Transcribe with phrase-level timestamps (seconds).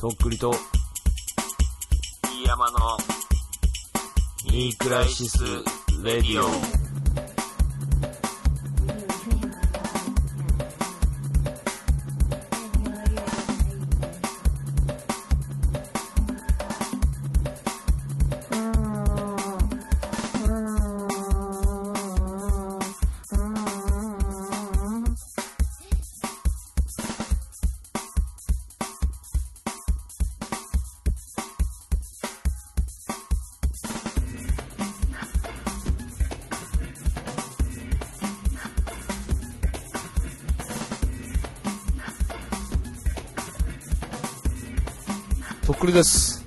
[0.00, 0.50] とっくりと、
[2.24, 2.98] 飯山の
[4.46, 5.38] ニークライシス・
[6.02, 6.79] レディオ。
[45.90, 46.44] りです。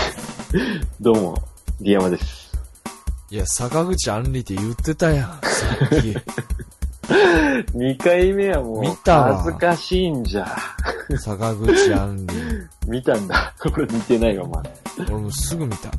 [1.00, 1.34] どうも、
[1.80, 2.52] リヤマです。
[3.30, 5.38] いや、坂口あんりって言ってたやん、さ
[5.86, 6.14] っき。
[7.76, 10.56] 2回目はもう、見たわ恥ずかしいんじゃ。
[11.18, 12.34] 坂口あんり。
[12.86, 13.54] 見たんだ。
[13.58, 14.70] これ見てないわ、まだ。
[14.98, 15.90] 俺もうすぐ見た。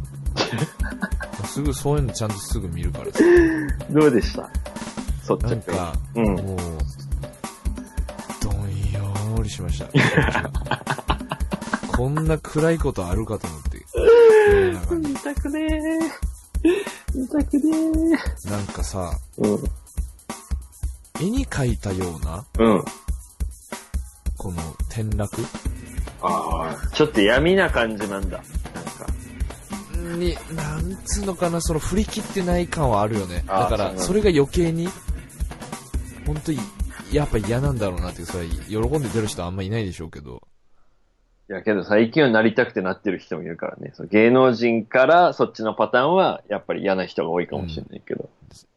[1.48, 3.20] すぐそういうのちゃんとすぐ見るからさ。
[3.90, 4.50] どうでした？
[5.26, 6.26] そっちなんか、うん。
[6.36, 6.58] もう、
[8.44, 8.56] どん
[8.92, 9.88] よーりしました。
[11.96, 13.86] こんな暗いことあるかと思って。
[14.96, 17.20] 見たくねー。
[17.20, 18.50] 見たくねー。
[18.50, 19.64] なんかさ、うん。
[21.22, 22.84] 絵に描いたような、うん。
[24.38, 25.42] この転落？
[26.22, 28.38] ああ、ちょっと闇な感じなんだ。
[28.38, 29.06] なんか。
[30.18, 33.44] に、なんつうのかな、その振り切ってない感はあるよね。
[33.48, 34.90] だから、それが余計に、
[36.26, 36.60] 本当に、
[37.12, 40.42] やっぱ嫌なんだろうなってそれ、喜んで出る人はあんまいないでしょうけど。
[41.50, 43.92] いやけど最近はなりたくてなってる人もいるからね。
[43.94, 48.30] その芸能人からそっちのパターンはやっぱり嫌な人が多いかもしれないけど。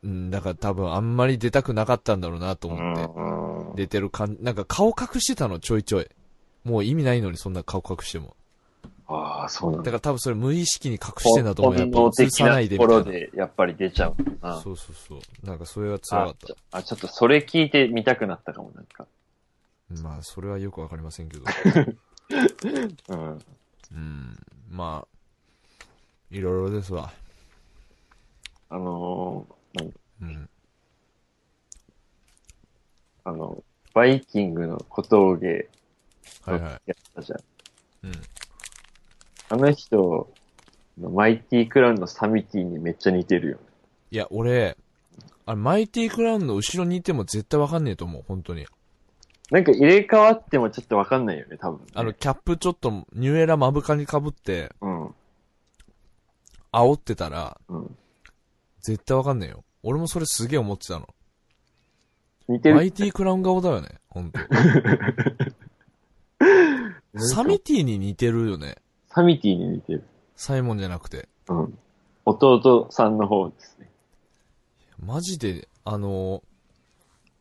[0.03, 3.03] うん、だから多分あんまり出たくなかったんだろうなと思って。
[3.71, 3.77] うん。
[3.77, 6.09] 出てる感なんか顔隠してたの、ちょいちょい。
[6.65, 8.35] もう意味ないのに、そんな顔隠しても。
[9.09, 9.85] ああ、そうなんだ。
[9.85, 11.79] だから多分それ無意識に隠してんだと思う。
[11.79, 13.19] やっぱ映さないでところみたいな。
[13.19, 14.61] でやっぱり出ちゃうな。
[14.61, 15.47] そうそうそう。
[15.47, 19.07] なんかそれは辛かあっちょあ、ちょっとそれ聞いてみたくなったかも、なんか。
[19.95, 20.03] た。
[20.03, 21.45] まあ、それはよくわかりませんけど。
[22.31, 23.39] うん。
[23.93, 24.37] うん。
[24.71, 25.85] まあ、
[26.31, 27.13] いろいろですわ。
[28.69, 29.93] あのー
[30.23, 30.49] うん。
[33.25, 33.63] あの、
[33.95, 35.69] バイキングの小峠
[36.45, 36.73] はいはい。
[36.87, 37.41] やったじゃん。
[38.05, 38.13] うん。
[39.49, 40.33] あの人、
[40.99, 43.59] マイティクラウンのサミティにめっちゃ似てるよ。
[44.11, 44.77] いや、俺、
[45.45, 48.67] あれ、マイティクラウンの後ろにいても絶対わかんねえと思う、本当に。
[49.51, 51.87] なんか入れ替わってもちょっとわかんないよね、多分、ね。
[51.95, 55.15] あの、キャップちょっと、ニューエラ目深に被って、うん。
[56.73, 57.97] 煽ってたら、うん。
[58.83, 59.65] 絶対わかんねえよ。
[59.83, 61.09] 俺もそれすげえ思ってたの。
[62.49, 62.75] 似てる。
[62.75, 64.41] マイティクラウン顔だよね、ほんと。
[67.19, 68.77] サミティに似てるよね。
[69.09, 70.05] サミティに似てる。
[70.35, 71.29] サイモンじゃなくて。
[71.49, 71.79] うん。
[72.25, 73.91] 弟さんの方ですね。
[74.99, 76.43] マジで、あの、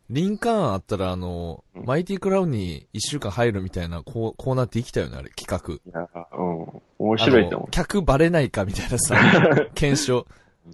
[0.09, 5.75] リンカーンあったら、あの、うんマイティクラウンに一週間入るみたいなコーコーナーって生きたよね、あれ、企画。
[5.75, 6.81] いや、うん。
[6.97, 9.15] 面白いと思あの客バレないかみたいなさ、
[9.75, 10.25] 検証。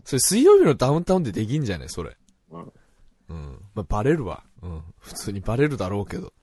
[0.06, 2.16] それ水曜日のダウンタウンでできんじゃねそれ。
[2.52, 2.72] うん。
[3.30, 3.60] うん。
[3.74, 4.44] まあ、バレるわ。
[4.62, 4.84] うん。
[5.00, 6.34] 普通にバレるだろうけど。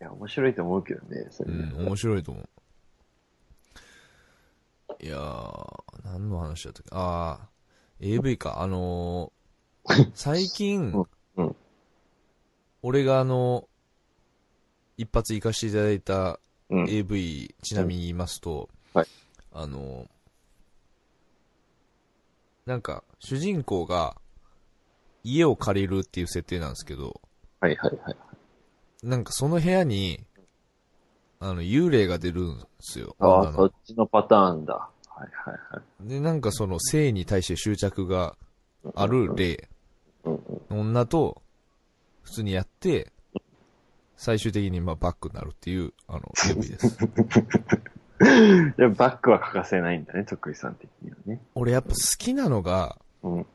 [0.00, 1.72] いや、面白いと思うけどね、それね。
[1.74, 2.48] うん、面白いと思う。
[5.00, 6.88] いやー、何の話だったっけ？
[6.92, 8.60] あー、AV か。
[8.62, 10.92] あのー、 最近、
[12.82, 13.68] 俺があの、
[14.96, 16.40] 一発行かせていただいた
[16.70, 16.88] うん。
[16.88, 19.06] AV、ちなみに言いますと、はい
[19.52, 20.08] あのー、
[22.66, 24.16] なんか、主人公が
[25.24, 27.20] 家を借りるっていう設定なんですけど、
[27.60, 28.16] はいはいはい。
[29.02, 30.24] なんかその部屋に、
[31.40, 33.16] あの、幽霊が出るんですよ。
[33.18, 34.74] ああ、女のそっちのパターンだ。
[34.74, 34.90] は
[35.24, 36.08] いはいはい。
[36.08, 38.36] で、なんかその性に対して執着が
[38.94, 39.68] ある霊
[40.24, 40.76] うんうん。
[40.76, 41.42] の女と、
[42.28, 43.10] 普通にやって、
[44.18, 46.98] 最終的にまあバックになるっていう、あの、AV です。
[48.76, 51.40] でもバックは欠かせないんだね、徳井さん的にはね。
[51.54, 53.46] 俺やっぱ好きなのが、うん。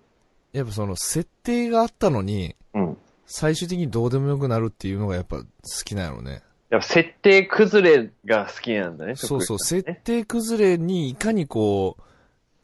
[0.54, 2.98] やっぱその設定があったのに、うん。
[3.28, 5.46] 最終的にどうでもよくなるっていうのがやっぱ好
[5.86, 6.42] きなのね。
[6.72, 12.04] やっぱ設定崩れが好きなんだね、そうそう、設定崩れにいかにこう、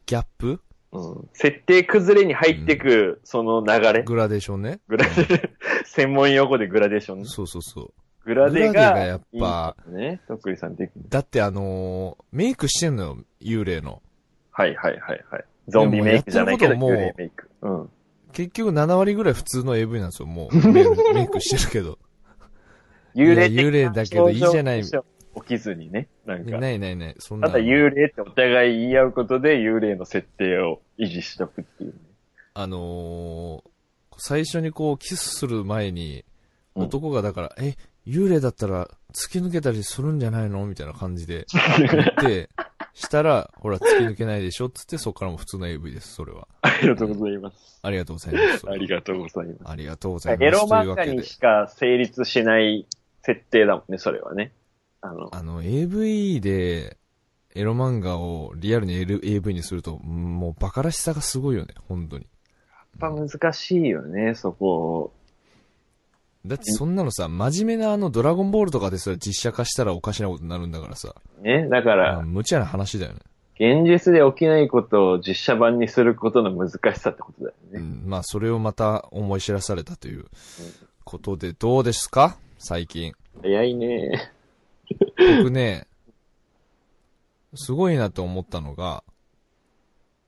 [0.07, 1.29] ギャップうん。
[1.33, 4.03] 設定崩れに入ってく、その流れ。
[4.03, 4.79] グラデーションね。
[4.87, 5.49] グラデー、
[5.85, 7.25] 専門用語でグラデーションね。
[7.25, 7.93] そうそうそう。
[8.25, 11.03] グラデグラデががやっぱいいんだね、徳井さん的に。
[11.09, 14.01] だってあのーメイクしてんのよ、幽霊の。
[14.51, 15.45] はいはいはいはい。
[15.67, 17.49] ゾンビメイクじゃないけど、幽霊メイク。
[17.61, 17.89] うん。
[18.31, 20.67] 結局7割ぐらい普通の AV なんですよ、もう。
[20.71, 20.81] メ
[21.23, 21.97] イクしてるけど。
[23.15, 24.83] 幽霊幽霊だけどいいじゃない
[25.41, 26.07] 起きずにね。
[26.25, 26.57] なんか。
[26.57, 27.15] ないないない。
[27.19, 31.99] そんなただ幽霊ってお互い言い合うことで幽霊の設定を維持しとくっていうね。
[32.53, 33.69] あのー
[34.19, 36.25] 最初にこう、キスする前に、
[36.75, 37.75] うん男がだから、え、
[38.07, 41.45] 幽霊だったら突き抜けたりするんじゃないのみたいな感じで
[41.77, 42.49] 言って、
[42.93, 46.47] したら、ほら、突き抜けないでしょっつって、そこからも普通の AV です、それは。
[46.61, 47.79] ありがとうございます。
[47.81, 48.69] ありがとうございます。
[48.69, 49.71] ありがとうございます。
[49.71, 50.45] ありがとうございます。
[50.45, 52.87] エロ漫画にしか成立しない
[53.23, 54.53] 設定だもんね、それはね。
[55.01, 56.97] あの、あの、AV で、
[57.55, 62.27] エロ漫画をリアルに L- AV にすると、もうバカらしさがすごいよね、本当に。
[63.01, 65.11] やっぱ難しいよね、そこ。
[66.45, 71.15] だってそんなのさ、真面目なあのドラゴンボールとかですら実写化したらおかしなことになるんだからさ。
[71.41, 71.67] ね。
[71.69, 73.19] だかまあら、無茶な話だよね。
[73.55, 77.79] 現実で起きないことを実写版にすることの難しさってことだよね。
[77.79, 80.25] うん、まあそれをまた思い知らされたという
[81.03, 82.37] ことで、どうですか？
[82.57, 83.11] 最近。
[83.41, 84.31] 早いね。
[85.17, 85.87] 僕ね、
[87.55, 89.03] すごいなと思ったのが、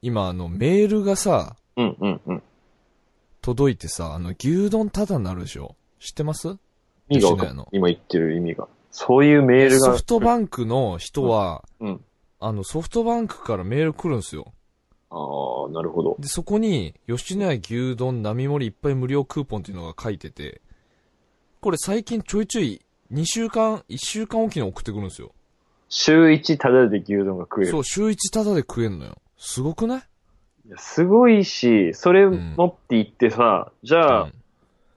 [0.02, 2.44] 今あのメールがさ、うんうんうん。
[3.42, 5.76] 届いてさ、あの牛丼タダになるでしょ？
[6.00, 6.58] 知ってます？
[7.10, 8.68] 意味が今言ってる意味が。
[8.92, 9.88] そういうメールが。
[9.88, 12.02] ソフトバンクの人は、うん。
[12.40, 14.54] あのソフトバンクからメール来るんですよ。
[15.10, 15.16] あ
[15.70, 16.16] あ、なるほど。
[16.20, 20.62] で、そこに、吉野家牛丼並盛りいっぱい無料クーポンっていうのが書いてて、
[21.60, 22.82] これ最近ちょいちょい
[23.12, 25.34] 2週間、1週間おきに送ってくるんですよ。
[25.90, 27.72] 週一タダで牛丼が食える。
[27.72, 29.18] そう、週1タダで食えんのよ。
[29.38, 30.02] すごくない？
[30.68, 34.34] いやすごいし、それ持って行ってさ、じゃあ、うん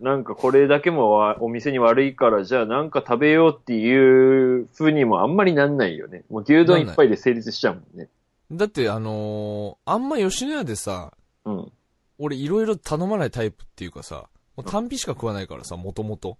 [0.00, 6.24] なんかこれだけもわお店に悪いから、じゃあなんか食べようっていう風にもあんまりなんないよね。
[6.28, 8.08] もう牛丼一杯で成立しちゃうもんね。
[8.50, 11.12] だってあのーあんま吉野家でさ、
[11.44, 11.72] うん。
[12.18, 16.36] 俺いろいろ頼まないタイプっていうかさ、もう単品しか食わないからさ、もともと。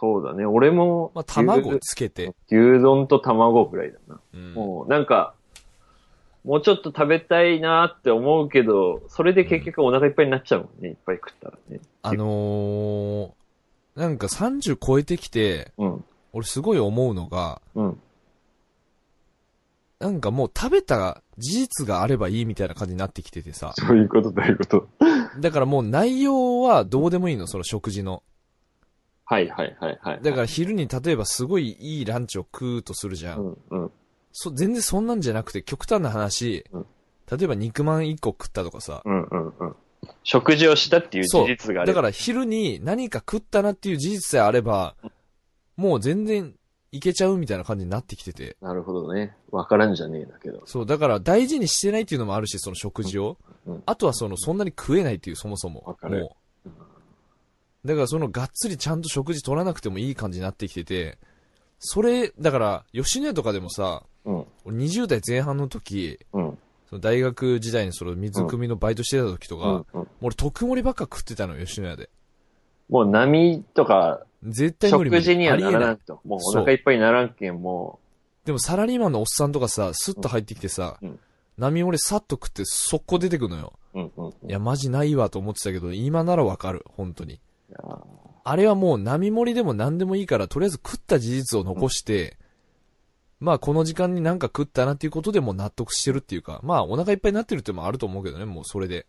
[0.00, 0.44] そうだね。
[0.46, 2.34] 俺も、まあ、卵牛つけて。
[2.50, 4.20] 牛丼と卵ぐらいだな。
[4.34, 5.34] うんもうなんか、
[6.44, 10.88] もうちょっと食べたいなって思うけど、それで結局お腹いっぱいになっちゃうもんね。
[10.88, 11.80] いっぱい食ったらね。
[12.02, 13.30] あのー
[13.94, 16.04] なんか30超えてきて、うん。
[16.32, 18.00] 俺すごい思うのが、うん。
[20.00, 23.72] なんかもう食べた事実があればいいみたいな感じになってきててさ。
[23.76, 24.88] そういうこと、どういうこと？
[25.40, 28.22] だからもう内容はどうでもいいの、その食事の。
[29.24, 30.22] はいはいはいはい。
[30.22, 33.40] だから昼に例えばすごいいいランチを食うとするじゃん。
[33.40, 33.90] うんうん。
[34.32, 36.86] そ全然そんなんじゃなくて極端な話、うん
[37.30, 39.00] 例えば肉まん1個食ったとかさ。
[39.06, 39.76] うんうんうん。
[40.22, 41.94] 食事をしたっていう事実があれば。
[41.94, 44.96] だから昼に何か食ったなっていう事実さえあれば、
[45.76, 46.54] もう全然
[46.90, 48.56] いけちゃうみたいな感じになってきてて。
[48.60, 49.34] なるほどね。
[49.50, 50.62] わからんじゃねえだけど。
[50.66, 53.38] そう、だから大事にしてないっていうのもあるし、その食事を。
[53.66, 55.84] うんうんあとはその、そんなに食えないっていう、そもそも。
[55.86, 56.30] わかるもう。
[57.84, 61.18] だからその、がっつりちゃんと食事取らなくてもいい感じになってきてて、
[61.78, 64.46] それ、だから、吉野家とかでもさ、うん。
[64.64, 66.58] 俺20代前半の時、うん。
[66.88, 72.10] その大学時代にその水汲みのバイトしてた時とか、うんうん、俺特盛りばっか食ってたのよ、吉野家で。
[72.88, 76.20] もう波とか、絶対無理無理食事にはならんと。
[76.24, 77.98] もうお腹いっぱいにならんけん、も
[78.44, 81.18] でもサラリーマンのおっさんとかさ、スッと入ってきてさ、うん
[81.58, 83.74] 波俺さっと食って速攻出てくのよ。
[83.94, 84.00] う。
[84.00, 84.32] うんうんうん。
[84.48, 87.40] いや、マジないわと思ってたけど、今ならわかる、本当に。
[88.44, 92.36] あれはもう波盛りでも何でもいいから、とりあえず食った事実を残して、
[93.38, 99.06] まあこの時間になんか食ったなっていうことでもう納得してるっていうか、まあお腹いっぱいになってるってのもあると思うけどね、もうそれで。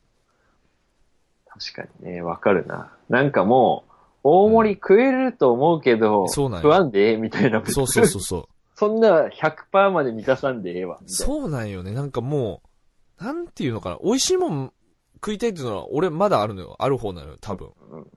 [1.46, 2.92] 確かにね、わかるな。
[3.10, 3.92] なんかもう、
[4.24, 7.64] 大盛り食えると思うけど、そうなんよ食わんでええみたいな。
[7.66, 8.46] そうそうそうそう。
[8.76, 11.00] そんな100%まで満たさんでええわ。
[11.06, 11.92] そうなんよね。
[11.92, 12.62] なんかも
[13.20, 14.00] う、なんていうのかな。
[14.04, 14.74] 美味しいもん
[15.16, 16.76] 食いたいっていうのは俺まだあるのよ。
[16.80, 17.70] ある方なのよ、多分。
[17.92, 18.08] うん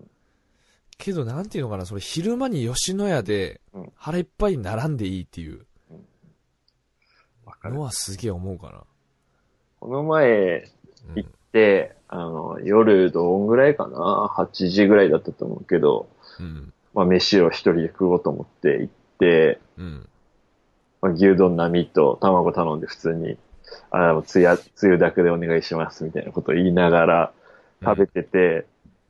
[0.99, 1.87] けどなんていうのかな。
[1.87, 5.67] それ昼間に吉野家でうん腹いっぱいに並んでいいっていう
[7.45, 7.83] わかるの。
[7.83, 8.83] はすげえ思うかな。
[9.81, 10.71] この前
[11.09, 16.09] うん行って、あの、夜どんぐらいかな ?8 時ぐらいだったと思うけど、
[16.41, 16.73] うん。
[16.95, 20.09] まあ飯を一人で食おうと思って行って、うん。
[21.01, 23.37] まあ、牛丼並みと卵頼んで普通に、
[23.91, 27.33] あの、つや、つゆだくでお願いしますみたいなことを言いながら
[27.83, 28.67] 食べてて、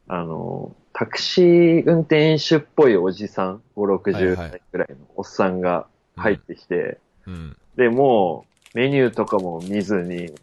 [0.09, 5.87] あの、タクシー運転手っぽいおじさん、5、60はいはい歳くらいのおっさんが
[6.17, 7.57] 入ってきて、うん。
[7.77, 10.35] で、もうメニューとかも見ずに、うん。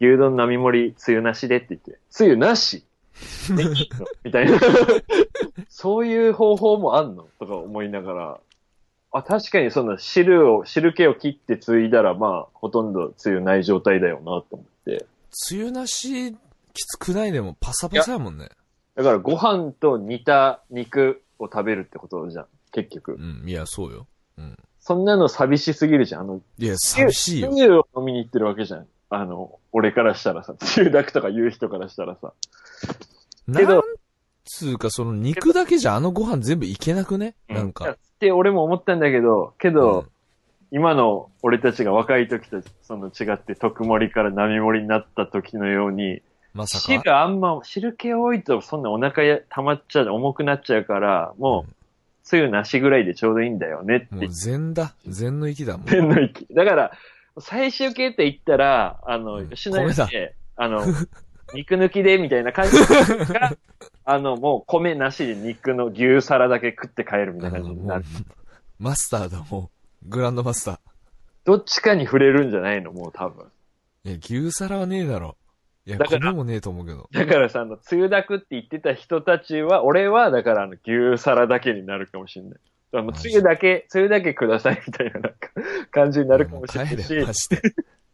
[0.00, 2.84] 牛丼並盛り、つゆなしでって言って、つゆなし？
[4.22, 4.60] みたいな。
[5.68, 7.26] そういう方法もあんの？
[7.40, 8.40] とか思いながら、
[9.10, 15.06] あ、確かにその汁を、汁気を切ってついだら、まあ、ほとんどつゆない状態だよなと思って。
[15.32, 16.36] つゆなし、
[16.72, 17.32] きつくない？
[17.32, 18.48] でもパサパサやもんね。
[19.02, 22.46] だからご飯と煮た肉を食べるってことじゃん。
[22.72, 23.14] 結局。
[23.14, 24.06] うん、いや、そうよ。
[24.38, 24.56] うん。
[24.80, 26.20] そんなの寂しすぎるじゃん。
[26.22, 27.52] あの、いや、寂しいよ。
[27.52, 28.86] つゆを飲みに行ってるわけじゃん。
[29.10, 32.32] あの、俺からしたらさ、つゆだくとか言う人からしたらさ。
[33.56, 33.82] けど
[34.44, 37.34] つうか、その肉だけじゃあのご飯全部いけなくね？
[37.48, 37.90] なんか。
[37.90, 40.06] って俺も思ったんだけど、けど、うん
[40.72, 46.22] 今の俺たちが若い時とその違って特盛りから並盛りになった時のように、
[46.54, 46.84] まさか。
[46.84, 51.72] 汁あんま、汁気多いとそんなお腹や溜まっちゃう、重くなっちゃうから、もう、
[52.24, 54.94] つゆなしぐらいでちょうどいいんだよねってもう禅だ。
[55.06, 55.86] 禅の域だもん。
[55.86, 56.46] てんの息。
[56.52, 56.92] だから、
[57.38, 60.84] 最終形って言ったら、あの、うん吉野で、あの、
[61.54, 62.76] 肉抜きでみたいな感じ
[63.32, 63.56] が、
[64.04, 68.04] あの、もう米なしで肉の牛皿だけ食って帰るみたいな感じになる。
[68.78, 69.70] マスターだ、も
[70.04, 70.08] う。
[70.08, 70.78] グランドマスター。
[71.44, 73.46] どっちかに触れるんじゃないのもう多分。
[74.04, 75.36] いや、牛皿はねえだろ。
[75.90, 77.08] いや、だから米もねえと思うけど。
[77.12, 82.52] だからさ、あの、つゆだくって言ってた人たちは、俺は、だからあの、牛皿だけになるかもしれない。
[82.52, 82.60] だか
[82.98, 85.48] らもう、つゆだけ、つゆだけくださいみたいな、なんか、
[85.90, 87.62] 感じになるかもしれないもう帰れよ、マし、ジで。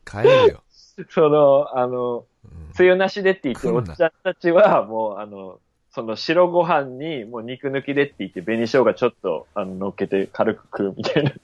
[0.05, 0.63] 帰れよ。
[1.11, 11.31] その、あの、うんつゆなしでって言ってるおっちゃんたちは、もう、あの、その白ご飯に、もう肉抜きでって言って、紅生姜ちょっと、あの、乗っけて軽く食うみたいな。
[11.31, 11.35] い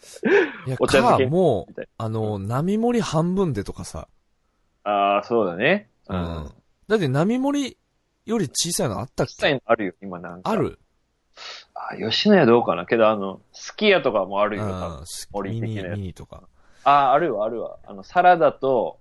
[0.67, 4.09] や、お茶漬けか、もうあの、並盛り半分でとかさ。
[4.85, 5.89] ああ、そうだね。
[6.13, 6.53] ううんん。
[6.89, 7.79] だって並盛り
[8.27, 10.51] より小さいのあったっ小さいけのあるよ、今なんか。
[10.51, 10.79] ある？
[11.75, 12.87] あ、吉野家どうかな？
[12.87, 15.07] けど、あの、すき家とかもあるよ、多分うん。
[15.07, 16.43] 盛りミニ、的なミニとか。
[16.85, 17.79] あ、あるわ、あるわ。
[17.87, 19.01] あの、サラダと、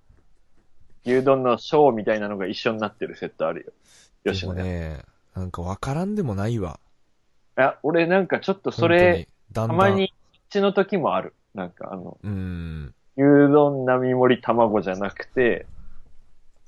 [1.04, 3.72] 牛丼のショーみたいなのが一緒になってるセットある
[4.24, 4.32] よ。
[4.32, 4.62] 吉野家。
[4.62, 5.02] ね、
[5.34, 6.78] なんかわからんでもないわ。
[7.58, 9.76] いや、俺なんかちょっとそ本れ、だんだん。
[9.76, 11.34] たまに、こっちの時もある。
[11.54, 12.94] なんかあの、うん。
[13.16, 15.66] 牛丼並盛り卵じゃなくて、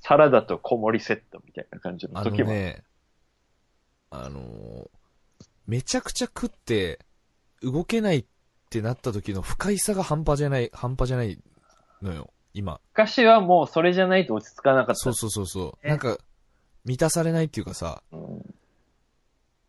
[0.07, 2.59] サラダと小盛りセットみたいな感じの時もある。
[2.59, 2.85] ね、
[4.11, 4.89] あのー
[5.67, 7.01] めちゃくちゃ食って、
[7.63, 8.25] 動けないっ
[8.69, 11.39] てなった時の不快さが半端じゃない、半端じゃない
[12.03, 12.81] のよ、今。
[12.93, 14.95] 昔はもうそれじゃないと落ち着かなかった。
[14.97, 15.85] そうそうそうそう。
[15.87, 16.19] ねなんか、
[16.85, 18.55] 満たされないっていうかさ、うん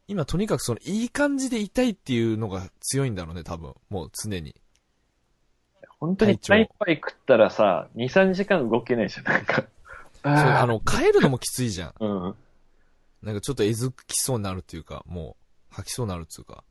[0.07, 3.73] 今とにかくその、いい感じでいたいっていうのが強いんだろうね、多分。
[3.89, 4.53] もう常に。
[5.97, 9.63] 本当に体調いっぱい食ったらさ、2、3時間動けないじゃん、なんか。
[10.25, 11.89] そう、ああの、帰るのもきついじゃん。
[11.91, 12.35] ーうん。
[13.21, 15.37] なんかちょっとえずきそうになるっていうか、も
[15.71, 16.63] う、吐きそうになるっていうか。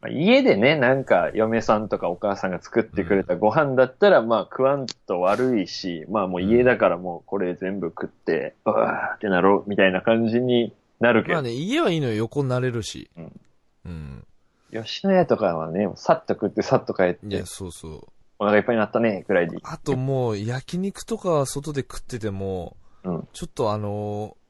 [0.00, 13.10] まあ家でね、なんか嫁さんとかお母さんが作ってくれたご飯だったら、まあ食わんと悪いし、まあもう家だからもうこれ全部食って、うわーってなろうみたいな感じになるけど、まあね、家はいいのよ、横になれるし。
[13.16, 13.40] うん。
[13.84, 14.26] うん。
[14.72, 18.06] 吉野家とかはね、さっと食ってさっと帰っていや、、そうそう。
[18.38, 19.58] お腹いっぱいになったね、くらいで。
[19.62, 23.28] あともう、焼肉とか外で食ってても、うん。
[23.32, 24.42] ちょっとあのー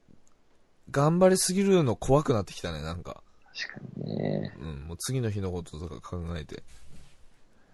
[0.91, 3.23] 頑張りすぎるの怖くなってきたね、なんか。
[3.55, 4.53] 確かにね。
[4.61, 6.63] うん、もう次の日のこととか考えて。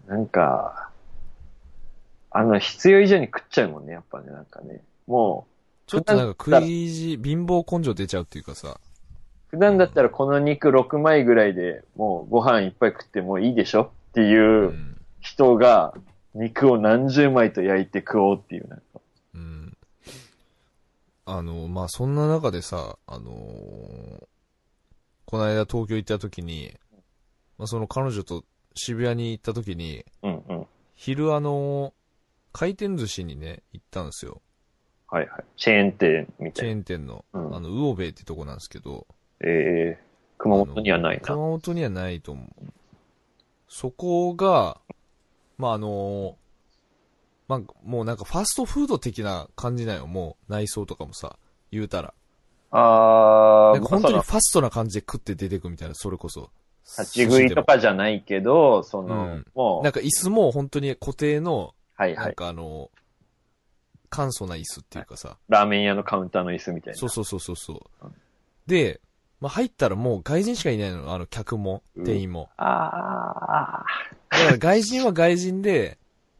[0.07, 0.89] なんか、
[2.31, 4.81] あの、必要以上に食っちゃうもんね、やっぱね、なんかね。
[5.05, 5.47] も
[5.85, 8.77] ちょっとなんか食い意地、貧乏根性出ちゃうっていうかさ。
[8.77, 8.77] う、
[9.49, 15.93] 普段だったらこの肉6枚ぐらいでもうご飯いっぱい食ってもいいでしょっていううん人が、
[16.33, 18.83] 肉を何十枚と焼いて食おうっていう、なんか。
[18.88, 18.88] うん。
[21.37, 24.27] あの、まあ、そんな中でさ、あのー
[25.25, 26.73] この間東京行った時に、
[27.59, 28.43] まあ、その彼女と
[28.73, 30.67] 渋谷に行った時に、うんうん。
[30.95, 31.93] 昼あのー
[32.51, 34.41] 回転寿司にね、行ったんですよ。
[35.07, 35.43] はいはい。
[35.55, 36.75] チェーン店みたチェいな。
[36.77, 39.05] ーン店の、うんあの、魚べってとこなんですけど、
[39.41, 40.03] ええ
[40.39, 41.21] 熊本にはないな。
[41.21, 42.73] 熊本にはないと思う。
[43.67, 44.81] そこが、
[45.59, 46.33] まあ、あのー
[47.49, 51.37] まあ、もうなんかファストフード的な感じなんよ、もう内装とかもさ、
[51.71, 52.13] 言うたら。
[52.69, 56.51] あー、なんか本当にまあファストな感じで食って出てくみたいな、それこそ。
[56.83, 62.35] 立ち食いとかじゃないけど、その、うんもう、なんか椅子も本当に固定の、なんはいはい。
[62.35, 62.91] かあの、
[64.11, 65.37] 簡素な椅子っていうかさ。
[65.49, 66.99] ラーメン屋のカウンターの椅子みたいな。
[66.99, 68.13] そうそうそうそうそううん。
[68.67, 69.01] で、
[69.39, 72.49] まあ、入ったらもう外人しかいないの、あの客も、店員も。
[72.57, 73.83] あ
[74.29, 75.98] だから外人は外人で、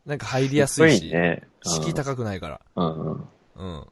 [0.10, 0.60] なんか入りー。
[0.60, 1.44] やすいし、ね。
[1.64, 2.62] 敷居高くないから。
[2.76, 3.12] うんうん。
[3.12, 3.22] はい
[3.58, 3.88] うん。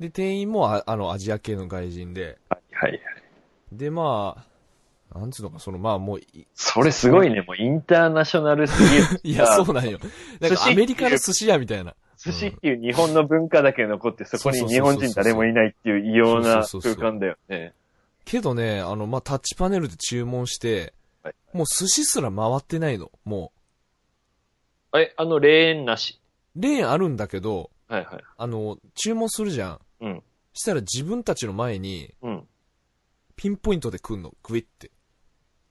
[0.00, 3.00] で、店員もああのアジア系の外人で、はい。
[3.70, 4.44] で、ま
[5.12, 7.42] あ、なんつうのか、そのまあもうい、それすごいね。
[7.42, 9.20] もうインターナショナルすぎる。
[9.22, 10.00] いや、そうなんよ。
[10.40, 11.94] なんかアメリカの寿司屋みたいな。
[12.18, 17.74] 寿司っていう日本の文化だけ残って、そこに日本人誰もいないっていう異様な空間だよね。
[18.24, 23.12] けどね、あの、まあ、タッチパネルで注文して、はいもう寿司すら回ってないの。
[23.24, 23.52] も
[25.00, 26.20] え、あの、レーンなし。
[26.56, 28.24] う、レーンあるんだけど、はいはい。
[28.36, 29.80] あの、注文するじゃん。
[30.00, 30.22] うん
[30.56, 32.48] したら自分たちの前に、うん。
[33.34, 34.92] ピンポイントで来んの、グイって。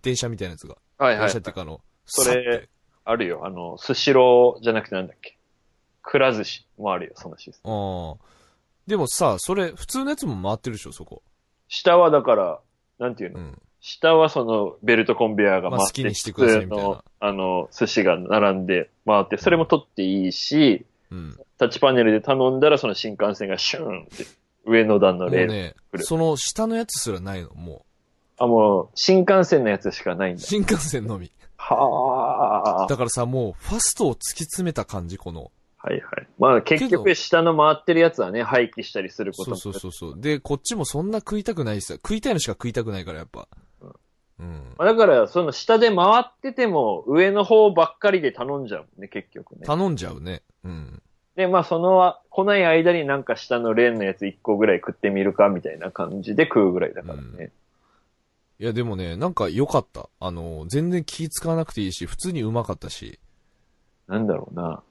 [0.02, 0.76] 電車みたいなやつが。
[0.98, 1.42] はいはい電車っ。
[1.42, 2.70] ていうかあの、それさって
[3.06, 3.46] あるよ。
[3.46, 5.38] あの、スシローじゃなくてなんだっけ？
[6.02, 7.74] くら寿司もあるよ、そのシステム。
[7.74, 8.26] ああ。
[8.86, 11.24] でもさ、それ、普通のやつも回ってるでしょ、そこ。
[11.70, 12.60] 下はだから、
[13.00, 13.62] なんていうの、うん。
[13.86, 21.38] 下はそのベルトコンベヤーがまあ回って、好きにしてくの、あの、寿司が並んで回って、それも取っていいし、うん。
[21.58, 24.26] タッチパネルで頼んだらその新幹線がシューンって
[24.66, 25.52] 上の段のレール。
[25.52, 27.86] ねその下のやつすらないの、も
[28.38, 30.38] あ、もう、新幹線のやつしかないんう。
[30.38, 30.44] だ。
[30.44, 31.30] 新幹線のみ。
[31.58, 32.88] はあ。
[32.88, 35.52] だからさ、もう、ファストを突き詰めた感じ、この。
[35.78, 36.28] はいはい。
[36.40, 40.22] まあ結け局ど下の回ってるやつはね、廃棄したりすることもそうそうそうそう。
[40.22, 43.50] で、こっちもそんな食いたくないしさ、食いたいのしか食いたくないから、やっぱ。
[44.44, 44.76] うん。
[44.78, 49.66] まあだから、その下で回ってても、上の方ばっかりで頼んじゃうもんね、結局ね。
[49.66, 50.44] 頼んじゃうね。
[50.66, 51.02] うん。
[51.36, 57.52] で、まあその、来ない間になんか下のレーンのやつ1個ぐらい食ってみるか、みたいな感じで食うぐらいだからね。
[58.60, 60.10] いや、でもね、なんか良かった。
[60.20, 63.20] あの、全然気使わなくていいし、普通にうまかったし。
[64.08, 64.84] なんだろうな。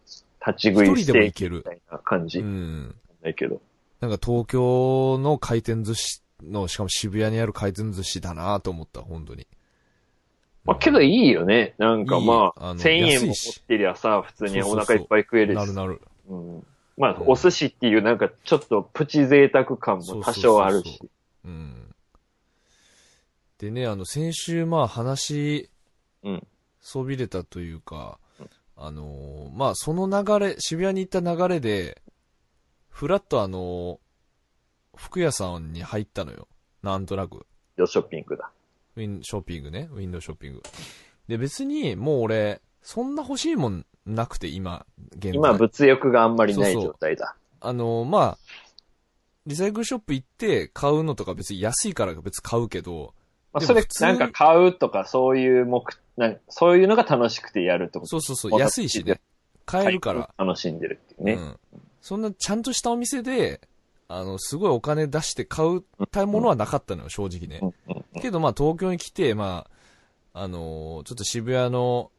[0.45, 2.39] 立ち食い一人でもステーいけるキみたいな感じ。
[2.41, 2.95] うなんん。
[3.23, 3.61] だけど。
[4.01, 9.47] なんか東京の回転寿司の、しかも渋谷にある回転寿司だなと思った、本当に。
[10.65, 11.75] まあけどいいよね。
[11.79, 15.57] なんかまあ、いいあの1000円も持ってりゃさ、普通におそうそうそう腹いっぱい食えるし。
[15.57, 16.01] なるなる。
[16.29, 21.01] うん、まあ、うんお寿司っていうなんかちょっとプチ贅沢感も多少あるし。
[21.45, 21.95] うん。
[23.59, 25.71] でね、あの、先週、まあ話、
[26.23, 26.47] うん。
[26.81, 28.19] そびれたというか、
[28.77, 32.03] あのーまあその流れ、渋谷に行った流れで、
[32.89, 33.99] ふらっとあのー
[34.97, 36.49] 服屋さんに入ったのよ。
[36.83, 37.47] なんとなく。
[37.77, 38.51] よ、ショッピングだ。
[38.97, 39.89] ウィン、ショッピングね。
[39.93, 40.63] ウィンドウショッピング。
[41.29, 45.33] で、別に、もう俺、そんな欲しいもんなくて、今、現在。
[45.35, 47.37] 今、物欲があんまりないそうそう状態だ。
[47.61, 48.39] あのーまあ、
[49.47, 53.15] リサイクルショップ行って買うのとか別に安いから別に買うけど、
[53.53, 55.85] まあ、それなんか買うとか、そういう目、
[56.17, 59.21] なんそういうのが楽しくてやるってことそうそうそう、安いしね。
[59.65, 60.31] 買えるから。
[60.39, 61.33] 楽しんでるっていうね。
[61.35, 61.59] うん。
[62.01, 63.61] そんなちゃんとしたお店で、
[64.15, 67.75] あの、すごいお金出して買うたいものはなかったのよ、正直ね。
[68.21, 69.67] けどまあ東京に来て、ま
[70.35, 72.11] あ、あのーちょっと渋谷の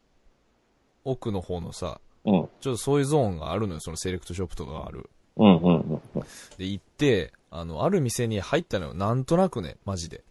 [1.05, 2.31] 奥の方のさ、うん。
[2.31, 5.09] ちょっとそういうゾーンがあるのよ、そのセレクトショップとかがある。
[5.35, 6.23] うんうんうんうん。
[6.57, 8.93] で、行って、あの、ある店に入ったのよ。
[8.95, 10.23] なんとなくね、マジで。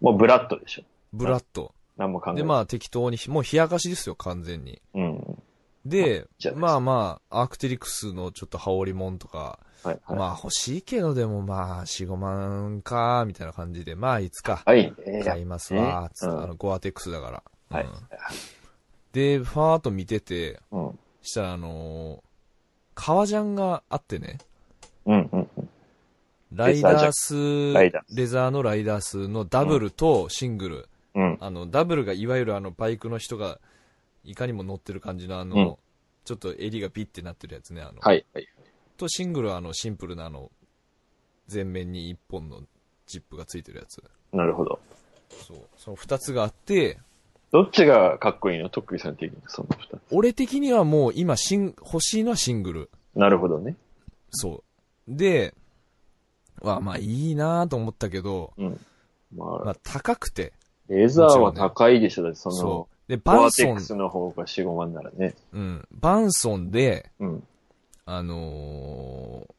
[0.00, 0.82] もうブラッドでしょ。
[1.12, 1.72] ブラッと。
[1.96, 2.42] 何も考えない。
[2.42, 4.80] で、まあ適当に、もう冷やかしですよ、完全に。
[4.94, 5.42] うん。
[5.86, 10.18] でまあまあ、アークテリクスのちょっと羽織もんとか、はいはい。
[10.18, 15.22] まあ欲しいけどでもまあ、4、5万か、みたいな感じで、まあいつかはいね。
[15.24, 17.42] 買いますわ、つって、うんあの、ゴアテックスだから。
[17.70, 17.90] はいうん
[19.12, 20.98] で、ファーっと見てて、うん。
[21.22, 22.20] したらあのー
[22.96, 24.38] 革ジャンがあってね、
[25.04, 25.68] うんうんうん。
[26.52, 31.38] ライダース、ライダースレザーのライダースのダブルとシングル、うん。
[31.40, 33.58] あの、ダブルがいわゆるあの、バイクの人が、
[34.22, 35.76] いかにも乗ってる感じのあの、うん
[36.24, 38.24] ちょっと襟がピッてなってるやつね、あの、はい。
[38.32, 38.48] はい。
[38.96, 40.50] とシングルはあの、シンプルなあの、
[41.52, 42.62] 前面に一本の
[43.06, 44.02] ジップがついてるやつ。
[44.32, 44.78] なるほど。
[45.28, 45.58] そう。
[45.76, 46.98] その二つがあって、
[47.52, 48.68] どっちがかっこいいの？
[48.68, 50.00] 徳井さん的にその二つ。
[50.10, 52.90] 俺的にはもう今シン、欲しいのはシングル。
[53.14, 53.76] なるほどね。
[54.30, 54.64] そ
[55.08, 55.16] う。
[55.16, 55.54] で、
[56.60, 58.80] はまあいいなと思ったけど、うん。
[59.36, 60.52] まあ、まあ高くて、
[60.88, 62.22] レザーは高いでしょ。
[62.22, 63.10] だってそのそ、う。
[63.10, 65.34] で、バンソンテック、スの方が4、5万ならね。
[65.52, 67.46] うん、バンソンで、うん。
[68.06, 69.54] あのー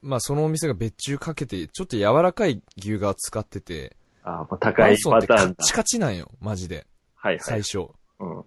[0.00, 5.56] まあそのお店が別注かけて、ちょっと柔らかい牛革使ってて、ああ、高いパターンだ。
[5.56, 6.86] カッチカチなんよ、マジで。
[7.14, 7.40] はいはい。
[7.40, 7.90] 最初。
[8.20, 8.44] うん。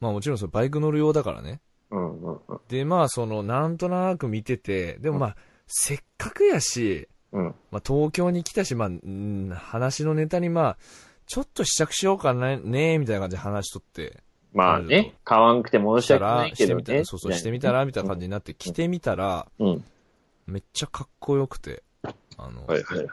[0.00, 1.60] まあもちろんそのバイク乗る用だからね。
[1.90, 2.60] うんうんうん。
[2.68, 5.36] で、まあその、なんとなく見てて、でもまあ、
[5.66, 7.54] せっかくやし、うん。
[7.70, 10.78] まあ東京に来たし、まあ、うん話のネタにまあ、
[11.26, 14.22] ちょっと試着しようかな、ねみたいな感じで話しとって。
[14.56, 17.04] まあね、買わんくて申し訳なら、いけどね。
[17.04, 19.84] そうそう、してみたら、みたいな感じになって、着てみたら、うん。
[20.46, 21.82] めっちゃかっこよくて。
[22.38, 23.06] あの、はいはいはい。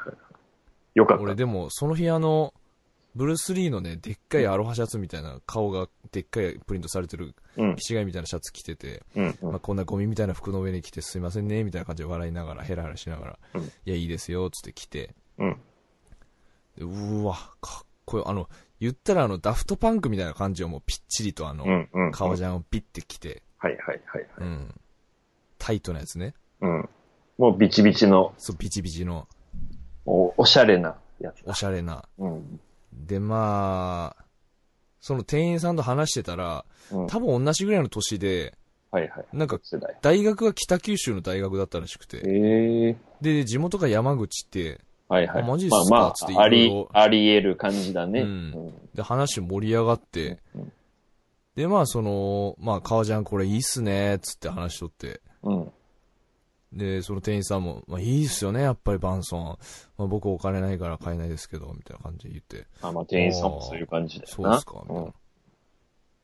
[0.93, 1.23] よかった。
[1.23, 2.53] 俺でも、その日あの、
[3.13, 7.75] ブルース・リーのね、でっかいアロハシャツみたいな、顔がでっかいプリントされてる、うん。
[7.75, 15.57] 気違いみたいなシャツ着てて、うんうんまあ、こんなゴミみたいな服の上に着てすいませんね、みたいな感じで笑いながら、ヘラヘラしながら、うんいや、いいですよ、つって着て、うん。
[16.77, 18.29] でうーわ、かっこよ。
[18.29, 18.47] あの、
[18.83, 22.11] 言ったらあの、ダフトパンクみたいな感じをもうぴっちりとあの、うんうん。
[22.11, 24.25] 革ジャンをビッて着て、はいはいはいはい。
[24.39, 24.75] うん。
[25.57, 26.33] タイトなやつね。
[26.59, 26.89] うん。
[27.37, 29.29] もうビチビチの、そう、ビチビチの、
[30.05, 31.43] おおしゃれなやつ。
[31.45, 32.03] おしゃれな。
[32.17, 32.59] うん。
[32.91, 34.25] で、まあ、
[34.99, 37.07] その店員さんと話してたら、うん。
[37.07, 38.57] 多分同じぐらいの年で、
[38.91, 39.25] はいはい。
[39.31, 39.97] なんか、世代。
[40.01, 44.81] 大学が北九州の大学だったらしくて、ええで、地元が山口って、
[45.13, 45.43] はいはい。
[45.43, 48.21] あマジっますあまかつってあ、ありあり得る感じだね。
[48.21, 50.71] うんで、話盛り上がって、うん
[51.55, 55.61] で、まあ、その、まあ、革ジャンこれいいっすね、つって話しとって、うん。
[55.61, 55.71] うん。
[56.73, 59.43] で、その店員さんも、まあ、いいっすよね、やっぱりバンソン。
[59.97, 64.33] まあ、僕お金ないから買えないですけど、みたいな感じで言って、あ、まあ、店員さんもそういう感じだよな。
[64.33, 65.13] そうっすか、みたいな。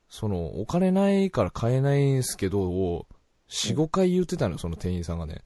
[0.10, 3.06] その、お金ないから買えないんすけど、を、
[3.50, 5.44] 4、5回言ってたのよ、その店員さんがね。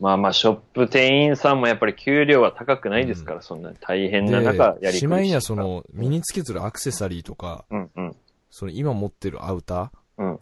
[0.00, 8.16] まあまあ、ショップ店員さんもやっぱり給料は高くないですから、そんな大変な中やりしまいにはその、身につけてるアクセサリーとか、うんうん。
[8.50, 10.40] その今持ってるアウターうん。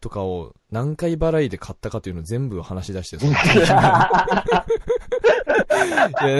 [0.00, 3.36] とかを何回払いで買ったかというのを全部話し出して、 いや、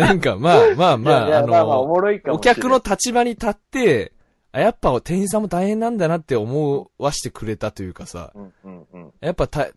[0.01, 2.39] なんか、まあまあまあ、あいやいやまあまあ、おの、お。
[2.41, 4.13] 客の立場に立って、
[4.53, 9.13] あやっぱ店員さんも大変なんだなって思わしてくれたというかさ、うんうんうん。
[9.21, 9.69] やっぱた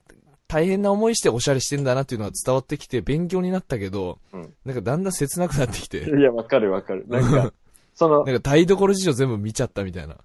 [0.47, 7.05] 大変な思いしておしゃれしてんだなっていうのが伝わってきて勉強になったけど、うんなんかだんだん切なくなってきて、 いや、わかるわかる。
[7.07, 7.53] なんか、
[7.95, 10.17] その、なんか台所事情全部見ちゃったみたいな。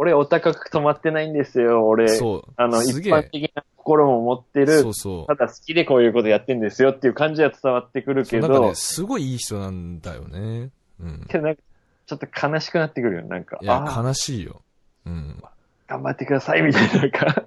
[0.00, 1.86] 俺お高く止まってないんですよ。
[1.86, 2.52] 俺、そう。
[2.56, 5.34] あの、一般的な心も持ってるそう、そうた。
[5.46, 10.70] だ好きでこういうことやってんですよっていう感じは伝わってくるけど、なんかね、すごいいい人なんだよね。
[11.00, 11.26] うん。
[11.28, 11.62] けどなんか、
[12.06, 13.22] ちょっと悲しくなってくるよ。
[13.24, 14.62] なんか、いや、悲しいよ。
[15.04, 15.42] うん。
[15.88, 17.44] 頑張ってくださいみたいな、なんか。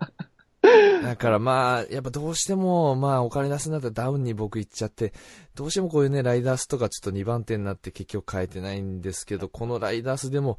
[1.01, 5.13] だからまあ、やっぱどうしても、まあお金出すんだったらダウンに僕行っちゃって、
[5.55, 10.57] どうしてもこういうね、ライダースとかちょっと2番手になって結局変えてないんですけど、このライダースでも、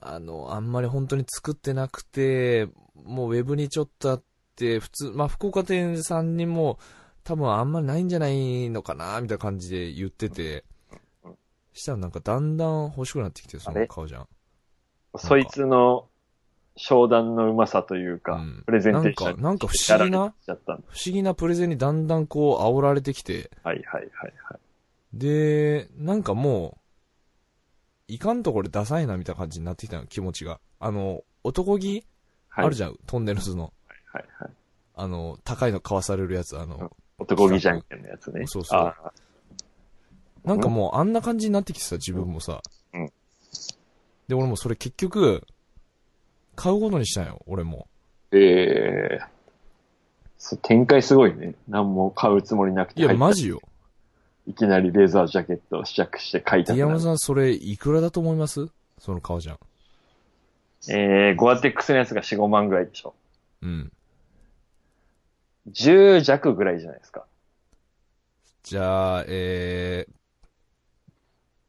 [0.00, 2.68] あの、あんまり本当に作ってなくて、
[3.04, 4.22] もうウェブにちょっとあっ
[4.56, 6.78] て、普通、まあ福岡店さんにも
[7.22, 10.64] 多分あんまりないんじゃないのかな、みたいな感じで言ってて、
[11.74, 14.28] したらなんかだんだん欲しくなってきて、その顔じゃん。
[15.16, 16.09] そいつの
[16.82, 24.60] 商談のうまさというか、うんプレゼンテーションなんかなんか不思議なやられちゃったんだ不思議なプレゼンにだんだんこう煽られてきて、はいはいはいはい。
[25.12, 26.78] で、なんかも
[28.08, 30.58] う、いかんとこれダサいなみたいな感じになってきたの、気持ちが。
[30.78, 32.06] あの、男気
[32.48, 33.74] はい、あるじゃん、トンネルズの。
[34.06, 34.50] はいはい。
[34.94, 38.46] あの、高いの買わされるやつ、あの、男気じゃんけんのやつね。
[38.46, 39.12] そうそうあ
[40.44, 42.62] なんかもうあんな感じになってきてさ、自分もさ。
[42.94, 43.12] うん
[44.28, 45.44] で、俺もそれ結局、
[46.56, 47.88] 買うことにしたんよ、俺も。
[48.32, 49.20] ええ
[50.38, 51.54] そう展開すごいね。
[51.68, 53.60] 何も買うつもりなくていや、マジよ。
[54.46, 58.68] いきなりレーザージャケットを試着して書いたディアマさん、それ、いくらだと思います？
[58.98, 59.58] その顔じゃん。
[60.88, 63.14] えー、ゴアテックスのやつが4、5万ぐらいでしょ。
[63.62, 63.92] うん。
[65.70, 67.26] 10弱ぐらいじゃないですか。
[68.62, 70.12] じゃあ、えー、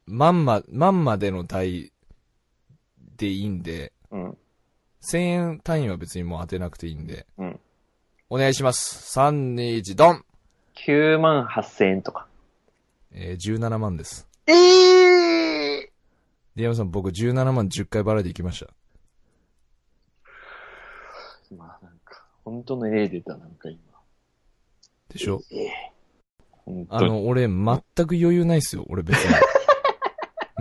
[0.07, 1.91] まんま、まんまでの代
[3.17, 4.37] でいいんで、うん。
[5.03, 7.25] 1000円単位は別にもう当てなくていいんで。
[7.37, 7.59] うん。
[8.29, 9.17] お願いします。
[9.19, 10.23] 3、2、1、ドン
[10.75, 12.27] 9万8千円とか。
[13.11, 14.27] えー、17万です。
[14.47, 15.91] ええ
[16.55, 18.71] ディアムさん、僕17万10回払いで行きました。
[21.55, 23.79] まあなんか、本当の A 出た、なんか今。
[25.09, 25.41] でしょ？
[25.51, 25.91] ええ
[26.65, 27.05] 本当に。
[27.05, 27.55] あの、俺、全
[28.07, 29.35] く余裕ないっすよ、俺別に。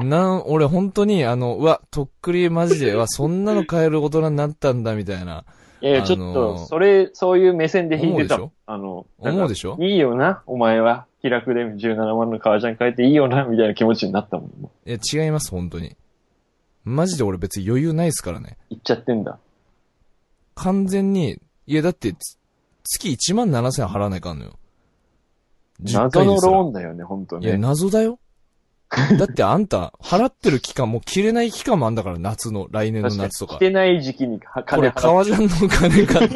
[0.05, 5.45] なん、俺本当に、あの、うわ、とっくりマジで、うわ、そんなの買える大人になったんだ、みたいな。
[5.81, 8.53] いやいや、ちょっと、それ、そういう目線で弾いてた思うでしょ？
[8.67, 9.77] あの、思うでしょ？
[9.81, 11.07] いいよな、お前は。
[11.23, 14.51] 気楽で17万の革ジャン変えていいよな、みたいな気持ちになったもん。
[14.87, 15.97] いや、違います、本当に。
[16.85, 18.57] マジで俺別に余裕ないっすからね。
[18.71, 19.39] 言っちゃってんだ。
[20.55, 22.39] 完全に、いや、だって、つ
[22.85, 24.53] 月1万7000円払わないかんのよ。
[25.83, 27.59] 10謎のローンだよね、本当いや、ね。
[27.59, 28.19] 謎だよ。
[29.19, 33.59] だってあんた、払ってる期間もう切れない期間もあんだから、夏の、来年の夏とか来。
[33.61, 36.35] てない時期にはこれ、金払革ジャンの金かって。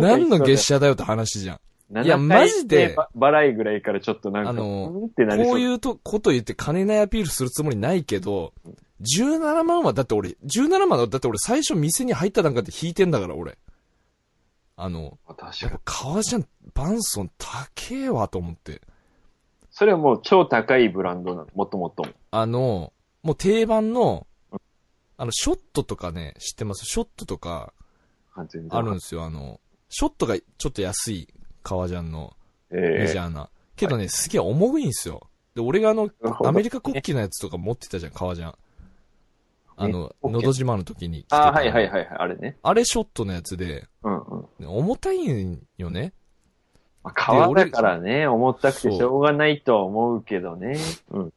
[0.00, 1.60] 何の月謝だよって話じゃん。
[1.92, 5.10] 7いやマジで回ば払いぐらいからちょっとなんか、あの。
[5.44, 8.54] こういうとこと言って金ないアピールするつもりないけど、
[9.02, 13.58] 17万はだって俺、17万はだって俺最初店に入った段階で引いてんだから俺。
[14.76, 18.80] あの、確やっぱ革ジャン、バンソン高えわと思って。
[19.80, 22.10] それはもう超高いブランドなの、もともとも。
[22.32, 24.26] あの、もう定番の、
[25.16, 26.84] あの、ショットとかね、知ってます？
[26.84, 27.72] ショットとか。
[28.36, 29.24] あるんですよ。
[29.24, 32.36] あの、ショットがちょっと安い革ジャンの
[32.68, 33.48] メえジャーな。
[33.74, 35.30] けどね、すげえ重いんですよ。
[35.54, 36.10] で、俺があの
[36.44, 38.54] アメリカ国旗のやつとか持ってたじゃん、革ジャン。
[39.78, 41.48] あの、のど自慢の時に着てー、た。
[41.48, 42.58] あーはいはいはいはい、あれね。
[42.62, 44.66] あれショットのやつで、うんうん。
[44.66, 46.12] 重たいんよね。
[47.02, 50.76] まあ、革だからね、重たくてしょうがないとは思うけどね。
[51.10, 51.32] うん。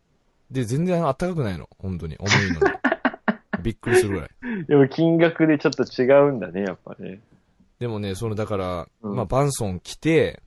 [0.52, 1.69] で、全然暖かくないの。
[1.80, 2.17] 本当に。
[2.17, 2.73] 重いのに。
[3.63, 4.65] びっくりするぐらい。
[4.67, 7.21] でも金額でちょっと違うんだね、やっぱね。
[7.80, 10.41] でもね、そのだから、うんまあバンソン着て、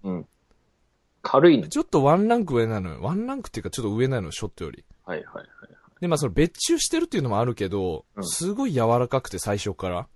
[1.23, 1.69] 軽いね。
[1.69, 3.03] ちょっとワンランク上なのよ。
[3.03, 4.85] ワンランクっていうかちょっと上なのよ、ショットより。
[5.05, 5.47] はいはいはい。
[6.01, 10.07] で、まあその別注してるっていうのもあるけど、うんすごい柔らかくて最初から。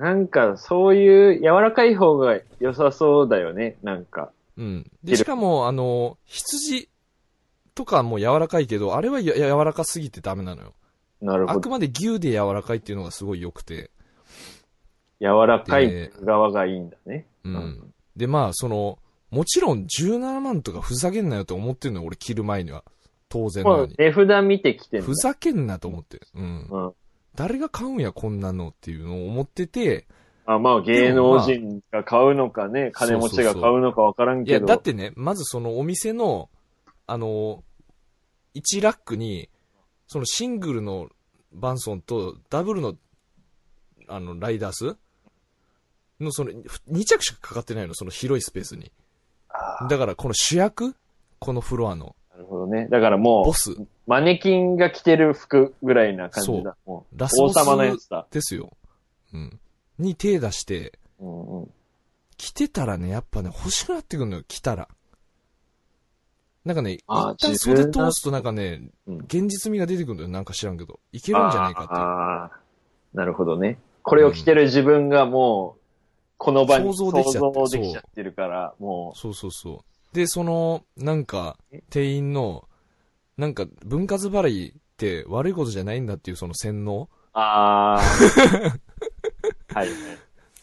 [0.00, 4.32] なんか、そういう柔らかい方が良さそうだよね、なんか。
[4.56, 4.90] うん。
[5.04, 6.88] で、しかも、あの、羊
[7.74, 10.72] とかも柔らかいけど、あれはや柔らかすぎてダメなのよ。
[11.20, 11.58] なるほど。
[11.58, 13.90] あくまで牛で柔らかいっていうのがすごい良くて。
[15.20, 17.26] 柔らかいで側がいいんだね。
[17.44, 17.50] う。
[17.50, 18.98] うんで、まあ、その、
[19.30, 22.84] もちろん17万とかふざけんなよと思ってるのよ、俺着る前には。
[23.28, 23.96] 当然のように。
[23.98, 26.22] 値札見てきてんだふざけんなと思って。
[26.34, 26.66] うん。
[26.70, 26.92] うん。
[27.40, 30.06] 誰が買うんや、こんなのっていうのを思ってて、
[30.44, 34.66] あ、まあ芸能人が買うのかね、金持ちが買うのかわからんいや、けど。
[34.66, 36.50] だってね、まずそのお店の、
[37.06, 37.64] あの、
[38.54, 39.48] 1ラックに、
[40.06, 41.08] そのシングルの
[41.50, 42.94] バンソンとダブルの、
[44.06, 44.96] あの、ライダース
[46.20, 48.92] のその2着しかかかってないの、その広いスペースに。
[49.88, 50.94] だからこの主役？
[51.38, 52.14] このフロアの。
[52.32, 52.86] なるほどね。
[52.90, 56.76] だからもボスう、マネキンが着てる服ぐらいな感じだ。
[56.86, 58.26] もうラスボス王様のやつだ。
[58.30, 58.72] ですよ。
[59.32, 59.60] うん。
[59.98, 61.70] に手出して、うんうん。
[62.36, 64.88] 着てたらね、やっぱね、欲しくなってくるのよ、着たら。
[66.64, 71.00] なんかね、一旦袖通すとなんかね、うん現実味が出てくるんだよ、なんか知らんけど。
[71.12, 71.94] いけるんじゃないかって。
[71.94, 72.50] ああ、
[73.14, 73.78] なるほどね。
[74.02, 75.80] これを着てる自分がもう、
[76.36, 80.16] この場に想像できちゃって想像できちゃってるから、もそうそうそう。
[80.16, 81.56] で、その、なんか、
[81.90, 82.64] 店員の、
[83.40, 87.02] なんか、分割払いって悪いことじゃないんだっていうその洗脳？
[87.02, 88.00] う、ああ、
[89.74, 89.96] はいはい。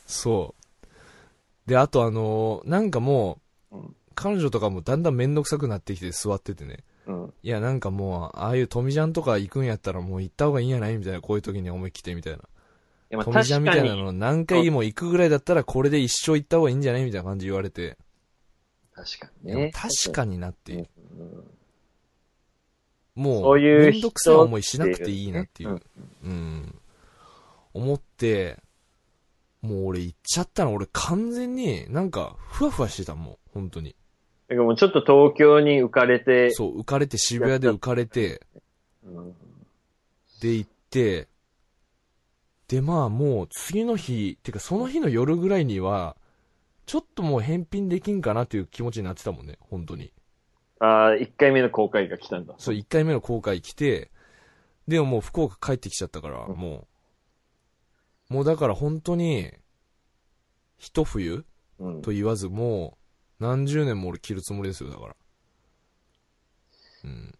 [0.05, 1.69] そう。
[1.69, 3.39] で、あとあのーなんかも
[3.71, 6.79] う、うん彼女とかもだんだんめんどくさくなってきて座っててね。
[7.05, 7.33] うん。
[7.43, 10.97] いや、なんかもう、ああいう富ジャンとか行くんやったらもう行った方がいいんやない？
[10.97, 12.39] みたいな、こういう時に思い切ってみたいな。
[12.39, 12.41] い
[13.11, 17.05] やまあ富ジャンみたいなの何回も行くぐらいだったらこれで一生行った方がいいんじゃない？
[17.05, 17.95] みたいな感じ言われて。
[18.95, 19.71] 確かにね。
[19.71, 20.89] 確かになっていう。
[21.19, 21.43] うん
[23.17, 25.69] も、そうういうめんどくさい思いしなくていいなっていう。
[25.69, 25.81] うん
[26.23, 26.75] うん。
[27.73, 28.57] 思って、
[29.61, 33.95] もう俺行っちゃったの、俺完全になんかふわふわしてたもん、本当に。
[34.47, 38.41] だからもうちょっと東京に浮かれて、そう、浮かれて渋谷で浮かれて、
[39.03, 39.35] うん
[40.39, 41.27] で行って、
[42.67, 46.15] でまあもう次の日、てかその日の夜ぐらいには、
[46.85, 50.13] ちょっともう返品できんかなっていう気持ちになってたもんね、本当に。
[50.79, 52.53] ああ、一回目の公開が来たんだ。
[52.57, 54.11] そう、1回目の航海来て、
[54.87, 56.87] でももう福岡帰ってきちゃったから、うんも
[58.29, 59.51] う、もうだから本当に、
[60.77, 61.45] 一冬
[61.79, 62.97] うんと言わず、も
[63.39, 65.15] う、何十年も俺着るつもりですよ、だから。
[67.05, 67.33] うん。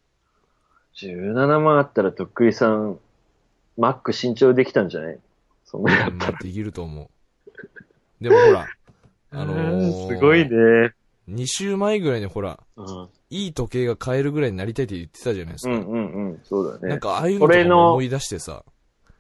[0.95, 2.99] 17万あったらとっくりさん、
[3.77, 5.19] マック新調できたんじゃない？
[5.65, 6.31] そんなやっまあ。
[6.41, 8.23] できると思う。
[8.23, 8.67] でもほら、
[9.31, 10.93] あのーすごいね。
[11.29, 15.73] 2週前ぐらいにほら、うんいい時計が買えるぐらいになりたいって言ってたじゃないですか。
[15.73, 16.39] うんうんうん。
[16.43, 16.89] そうだね。
[16.89, 18.63] なんかああいうのとかそれのも思い出してさ、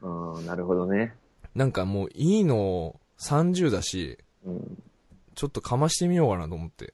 [0.01, 1.13] うん、なるほどね。
[1.55, 4.83] なんかもういいの30だし、うん。
[5.35, 6.93] ちょっとかましてみようかなと思って。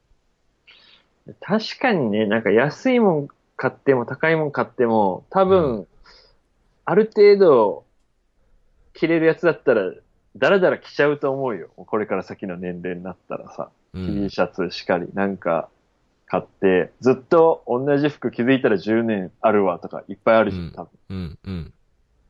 [1.40, 5.88] 確かにね、なんか安いもん買っても高いもん買っても、多分、う
[6.86, 7.86] ある程度、
[8.94, 9.92] 着れるやつだったら、
[10.36, 11.70] だらだら着ちゃうと思うよ。
[11.76, 14.30] これから先の年齢になったらさ、う T ん。
[14.30, 15.70] シャツしかり、なんか、
[16.34, 20.90] 買って、ずっと同じ服気づいたら10年あるわとかいっぱいあるじゃん、うん多分。
[21.10, 21.74] うん、うん。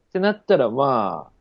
[0.09, 1.31] ってなったら、まあ、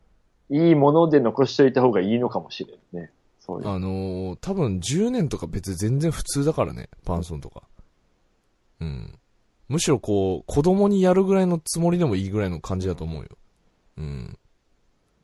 [0.49, 3.11] いいもので残しておいた方がいいのかもしれんね。
[3.41, 3.69] そういう。
[3.69, 7.65] あのー、多分10年とか別に全然普通だからね、パンソンとか。
[8.81, 9.19] うん。
[9.67, 13.29] むしろこう、子供にやるぐらいのつもりでもいいぐらいの感じだと思うよ。
[13.99, 14.39] うん。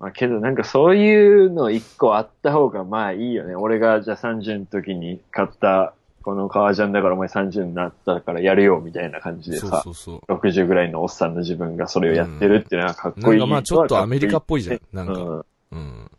[0.01, 3.55] まあけどなんかそういうの一個あった方がまあいいよね。
[3.55, 10.33] 俺がじゃあ30の時に買ったこの革ジャンだからお前30になったからやるよみたいな感じでそうさ、そうそう。
[10.33, 13.38] 60ぐらいのおっさんの自分がそれをやってるっていうのはかっこいい。
[13.38, 14.81] なんかまあちょっとアメリカっぽいじゃん。
[14.92, 15.12] なんか。
[15.12, 15.44] うん。
[15.72, 16.11] うん。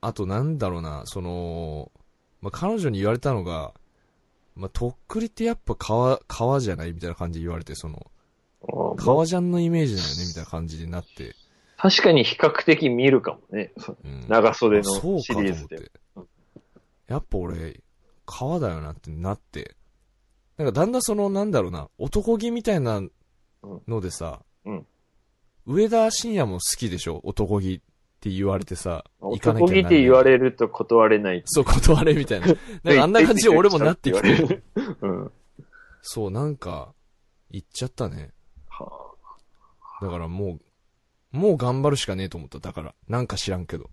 [0.00, 1.90] あとなんだろうな、その、
[2.40, 3.72] まあ彼女に言われたのが、
[4.56, 8.10] まあとっくりってやっぱ革、革じゃないみたいな感じで言われて、その、
[8.96, 11.34] 革ジャンのイメージだよねみたいな感じになって。
[11.76, 13.72] 確かに比較的見るかもね。
[14.04, 15.90] うん長袖のシリーズで。
[17.08, 17.80] やっぱ俺、
[18.30, 19.76] 革だよなってなって。
[20.56, 23.02] なんかだんだんその、なんだろうな、男気みたいな
[23.88, 24.86] のでさ、うん
[25.66, 27.20] 上田晋也も好きでしょ？
[27.22, 27.80] 男気っ
[28.20, 31.42] て言われてさ、行かなきゃ男気って言われると断れない。
[31.44, 32.46] そう、断れみたいな。
[32.82, 34.46] なんかあんな感じで俺もなってきて。
[34.46, 34.62] て。
[35.02, 35.32] うん。
[36.02, 36.94] そう、なんか、
[37.50, 38.32] 行っちゃったね。
[38.68, 39.14] は
[40.00, 40.58] だからも
[41.32, 42.58] う、もう頑張るしかねえと思った。
[42.58, 43.90] だから、なんか知らんけど。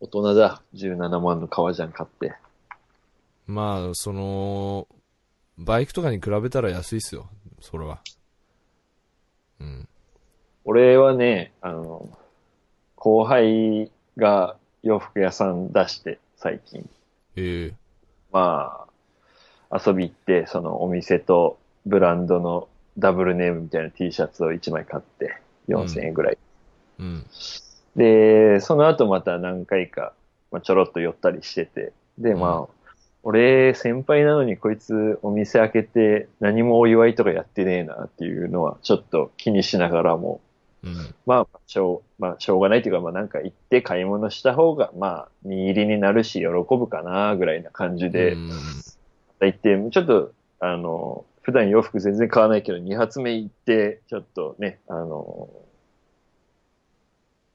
[0.00, 0.62] 大人だ。
[0.74, 2.34] 17万の革ジャン買って。
[3.46, 4.88] まあ、その、
[5.58, 7.28] バイクとかに比べたら安いっすよ。
[7.60, 8.00] それは。
[9.60, 9.88] うん。
[10.64, 12.08] 俺はね、あの、
[12.96, 16.88] 後輩が洋服屋さん出して、最近。
[17.36, 17.74] ええ
[18.32, 18.86] ま
[19.70, 25.36] あ、遊び行って、そのお店とブランドのダブルネームみたいな T シャツを1枚買って、
[25.68, 26.38] 4000円ぐらい。
[26.98, 27.26] うん。
[27.96, 30.14] で、その後また何回か、
[30.50, 32.83] まあ、ちょろっと寄ったりしてて、で、まあ、
[33.24, 40.42] 俺、先輩なのにこいつお店開けて何もお祝いとかやってねえなっていうのはちょっと気にしながらも、
[40.84, 41.14] うん。
[41.24, 48.50] まあ、しょう、まあ、しょうがないというか、まあなんか行って買い物した方が、まあ、見入りになるし喜ぶかな、ぐらいな感じで、うん。
[49.40, 55.48] 行って、ちょっと、あの、普段洋服全然買わないけど、2発目行って、ちょっとね、あの、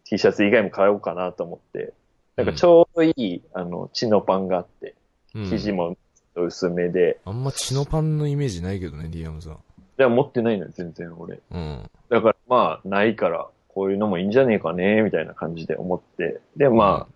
[0.06, 1.94] T シャツ以外も買おうかなと思って、
[2.38, 4.99] なんかちょうどいい、あの、血のパンがあって、うん
[5.48, 5.98] 生地も
[6.36, 9.58] 薄めで、あんま血のパンのイメージないけどね、ディアムさん。
[9.98, 11.40] でも持ってないのよ、全然俺。
[11.52, 11.90] うん。
[12.10, 16.40] だからまあ、ないから、こういうのもいいんじゃねえかね、みたいな感じで思って。
[16.56, 17.14] で、まあ、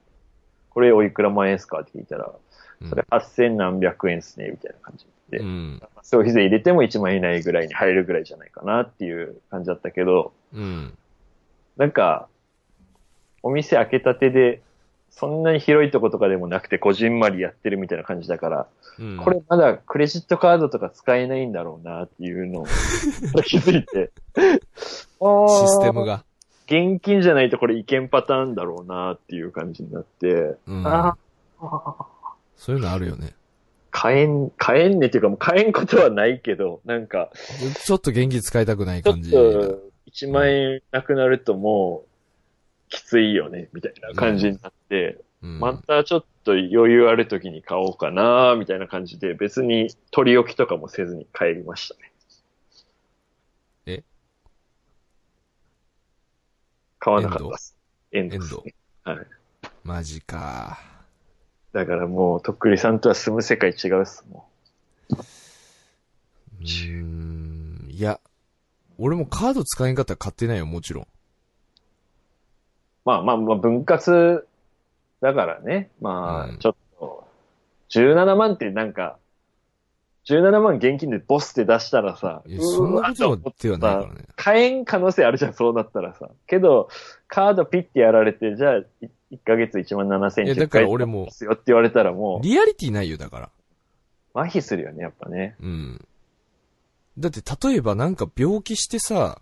[0.70, 2.32] これおいくら万円ですかって聞いたら、
[2.82, 5.38] うん、それ8000何百円っすね、みたいな感じで。
[5.40, 5.82] うん。
[6.04, 10.98] 消費税入れても1万円以内ぐらいに入るぐらいじゃないかなっていう感じだったけど、うん。
[11.78, 12.28] なんか、
[13.42, 14.62] お店開けたてで、
[15.16, 18.68] そんなに広いとことかでもなくて、こじんまりやってるみたいな感じだから、
[19.00, 19.18] うん。
[19.18, 22.66] これまだクレジットカードとか使えないんだろうなっていうのを
[23.46, 26.18] 気づいて、 システムが。
[26.18, 26.26] が。
[26.66, 30.88] 現金じゃないとこれいけんパターンだろうなっていう感じになって、うん。
[30.88, 31.16] あ
[32.56, 33.36] そういうのあるよね。
[33.92, 37.30] 買えん、買えんねっていうかもう買えんことはないけど、なんか、
[37.86, 39.32] ちょっと現金使いたくないちょっ感じ。
[39.32, 39.38] と、
[40.12, 42.13] 1万円なくなるともう、
[42.94, 52.12] きついよね、みたいな感じになって、うん、またちょっと余裕ある時に買おうかな、みたいな感じで、別に取り置きとかもせずに帰りましたね。
[53.88, 54.04] え？
[57.00, 57.76] 買わなかったです。
[58.12, 58.36] エンド？
[58.36, 58.64] エンド。
[59.04, 59.28] はい。
[59.84, 60.80] マジか。
[61.74, 64.48] だからもう、とっくりさんとは住む世界違うっす、も
[65.10, 67.90] うーん。
[67.90, 68.20] いや、
[69.00, 71.08] 俺もカード使えんかったら買ってないよ、もちろん。
[73.06, 74.46] まあまあまあ、分割
[75.22, 75.90] だからね。
[76.02, 77.28] まうんあ、ちょっと、
[77.90, 79.18] 17万ってなんか、
[80.26, 84.26] 17万現金でボスって出したらさ、いや、そんなことではないからね。
[84.36, 86.30] 買えん可能性あるじゃん、そうなったらさ。
[86.48, 86.90] けど、
[87.28, 88.86] カードピッてやられて、じゃあ、い
[89.34, 93.50] 1ヶ月1万7千円だから俺もって言われたらもリアリティないよ、だから。
[94.36, 95.56] う、麻痺するよね、やっぱね。
[95.60, 96.08] うん。
[97.18, 99.42] だって、例えばなんか病気してさ、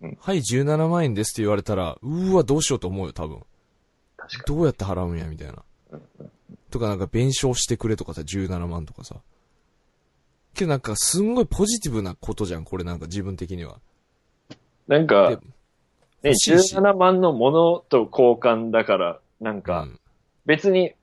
[0.00, 3.42] うんはい、17万円ですって言われたら、うーわ、どうしようと思うよ、多分。
[4.16, 5.62] 確かどうやって払うんや、みたいな。
[6.70, 9.16] とかなんか弁償してくれとかさ、17万とかさ。
[10.54, 13.80] けどなんかすんごいポジティブなことじゃん、これなんか自分的には。
[14.50, 14.56] に。
[14.88, 15.42] なんか、でね、
[16.24, 20.00] 欲しいし17万のものと交換だから、なんか、うん
[20.46, 20.94] 別に、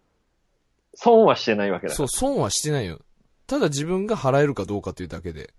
[0.95, 2.99] 損はしてないわけだかそう、損はしてないよ。
[3.45, 5.53] ただ自分が払えるかどうかっていうだけで。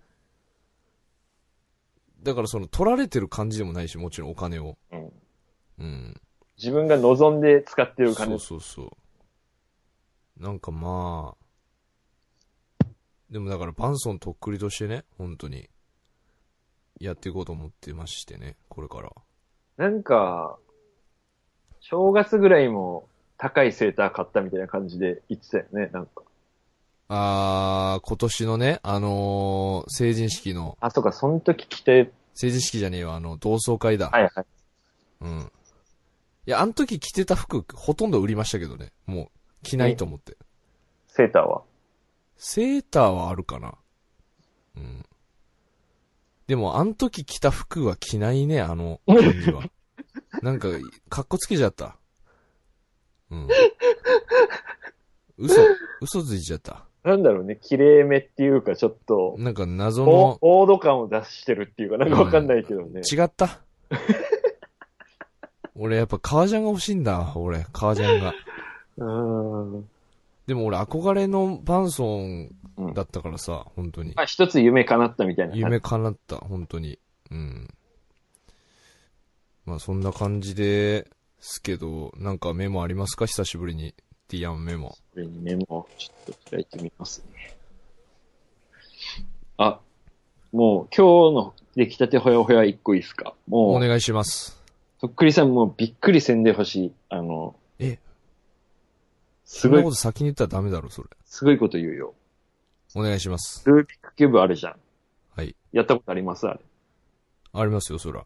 [2.27, 4.77] だからその取られてる感じでもないし、もちろんお金を。
[4.91, 4.99] ら。
[4.99, 5.11] うん
[5.79, 6.21] うん。
[6.57, 8.45] 自分が望んで使ってる感そうじ。
[8.45, 8.97] そうそ
[10.37, 10.43] う。
[10.43, 11.35] なんかま
[12.81, 12.85] あ、
[13.29, 15.69] でもだからバンソンとっくりとしてね、本当に、
[16.99, 19.13] やっていこうと思ってましてね、これから。
[19.77, 20.57] なんか、
[21.79, 26.23] 正月ぐらいも高いセーター買ったみたいな感じで言ってたよね、なんか。
[27.09, 34.09] あー、今年のね、あのー成人式の、あ、そうか、その時着て、成人式じゃねえよ、あの、同窓会だ。
[34.09, 34.45] はいはい。
[35.21, 35.51] うん。
[36.45, 38.91] いや、あの時着てた服、ほとんど売りましたけどね。
[39.05, 40.37] もう、着ないと思って。
[41.07, 41.63] セーターは？
[42.37, 43.75] セーターはあるかな。
[44.75, 45.05] うん。
[46.47, 49.63] でも、あの時着た服は着ないね、あの感じは。
[50.43, 50.69] なんか、
[51.09, 51.97] かっこつけちゃった。
[53.31, 53.47] うん。
[55.37, 55.61] 嘘、
[56.01, 56.86] 嘘ついちゃった。
[57.07, 63.01] なんだろうね、綺麗めっていうか、ちょっと、なんか謎おの、オード感を出してるっていうか、なんかわかんないけどね。
[63.11, 63.61] 違った？
[65.75, 68.33] 俺やっぱ革ジャンが欲しいんだ、俺、革ジャンが。
[68.97, 69.89] うーん。
[70.47, 74.13] でも俺憧れのバンソンうんだったからさ、本当に。
[74.15, 75.55] まあ、一つ夢叶ったみたいな。
[75.55, 76.99] 夢叶った、本当に。
[77.31, 77.67] うん。
[79.65, 81.07] まあそんな感じで
[81.39, 83.25] すけど、なんかメモありますか？
[83.25, 83.93] 久しぶりに。
[84.29, 84.89] ディアンメモ。
[84.89, 87.55] これにメモをちょっと開いてみますね。
[89.57, 89.79] あ、
[90.51, 94.61] もう今日の出来たてほやほや一個いいですかもう、お願いします。
[94.99, 96.91] とっくりさんもうびっくりせんでほしい。
[97.09, 97.99] あの、え
[99.45, 101.09] すごいそんなこ、と先に言ったらダメだろ、それ。
[101.25, 102.13] すごいこと言うよ。
[102.95, 103.63] お願いします。
[103.65, 104.75] ルービックキューブあるじゃん。
[105.35, 105.55] はい。
[105.71, 106.59] やったことありますあれ。
[107.53, 108.25] ありますよ、そら。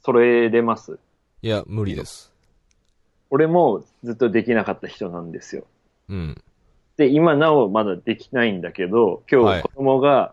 [0.00, 0.98] 揃えれます
[1.42, 2.32] いや、無理です。
[3.30, 5.64] 俺もずっとできなかった人なんですよ。
[6.08, 6.42] うん。
[6.96, 10.32] で、今なおまだできないんだけど、今はい日子供が、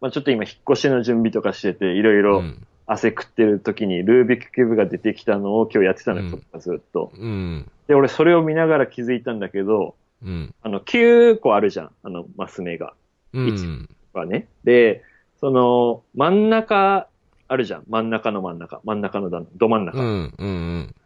[0.00, 2.66] まあちょっと今引っ越しの準備とかしてて、いろいうろん。
[2.86, 7.10] 汗食ってる時にルービックキューブが出てきたのを今日やってたのよ、うんずっと。
[7.18, 7.68] うん。
[7.88, 10.54] で、俺それを見ながら気づいたんだけど、うん。
[10.62, 12.94] あの、9個あるじゃん、あの、マス目が。
[13.32, 13.88] うん。
[14.12, 14.46] はね。
[14.64, 15.02] で、
[15.40, 17.08] その、真ん中、
[17.48, 17.84] あるじゃん。
[17.88, 18.80] 真ん中の真ん中。
[18.84, 19.98] 真ん中の段ど真ん中。
[19.98, 20.34] うん。
[20.38, 20.94] うん。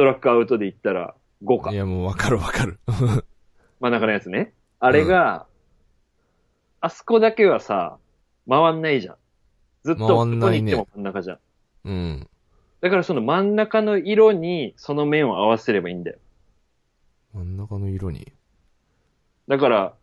[0.00, 1.74] トラックアウトで言ったら5かうん。
[1.74, 1.78] い。
[1.78, 2.80] や、もうわかるわかる。
[3.80, 4.54] 真ん中のやつね。
[4.78, 5.46] あれが、
[6.80, 7.98] あそこだけはさ、
[8.48, 9.16] 回んないじゃん。
[9.84, 11.38] ずっと、回んないねどこに行っても真ん中じゃん。
[11.84, 12.28] うん。
[12.80, 16.18] だからその真ん中の色にその面を合わせればいいんだよ。
[17.34, 18.32] 真ん中の色に？
[19.48, 19.94] だから、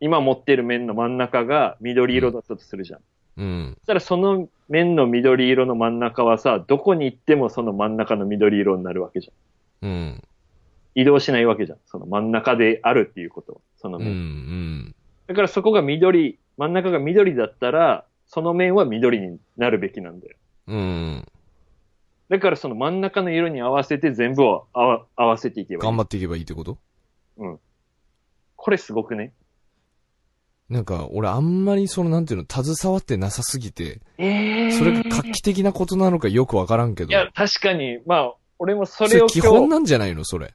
[0.00, 3.00] 今持ってる面の真ん中が緑色だったとするじゃん。
[3.36, 3.74] うん。
[3.80, 9.88] そしたらその面の緑色の真ん中はさ、どこに行ってもその真ん中の緑色になるわけじゃん。
[9.88, 10.22] うん。
[10.94, 11.78] 移動しないわけじゃん。
[11.86, 13.60] その真ん中であるっていうことは。
[13.76, 14.04] そのうん。
[14.04, 14.78] う面。
[14.90, 14.94] ん。
[15.26, 20.36] だからそこが緑、真ん中が緑だったら、その面は緑になるべきなんだよ。
[20.68, 21.24] うん。
[22.30, 25.90] だからその真ん中の色に合わせて全部を合わ合わせていけばいい。
[25.90, 26.78] 頑張っていけばいいってこと？
[28.56, 29.34] これすごくね。
[30.70, 37.10] なんか、俺あんまりその、なんていうの、携わってなさすぎて、ええそれが画期的なことなのかよくわからんけど。
[37.10, 40.54] いや、確かに、まあ、俺もそそれを今日本なんじゃないのそれ？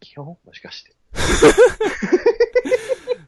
[0.00, 0.26] 基本？
[0.26, 0.92] もしかして。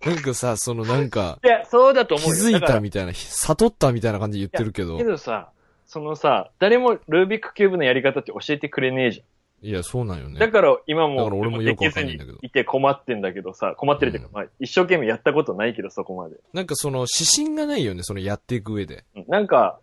[0.05, 2.59] なんかさ、そのなんか、いや、そうだと気思うよ。
[2.59, 5.05] づいたみたいな、悟ったみたいな感じで言ってるけどけ。
[5.05, 5.51] どさ、
[5.87, 9.25] そのさ、誰もルービックキューブのやり方って教えてくれねえじ
[9.63, 10.29] いや、そうなんよ。
[10.29, 10.39] ね。
[10.39, 16.37] だから今も、だから俺もよくわかんないんだけどにいて困ってんだけどさ、困ってるっていうか、うんまあ、一生懸命やったことないけど、そこまで。
[16.53, 19.05] なんかその、指針がないよね、そのやっていく上で。
[19.15, 19.81] うんなんか、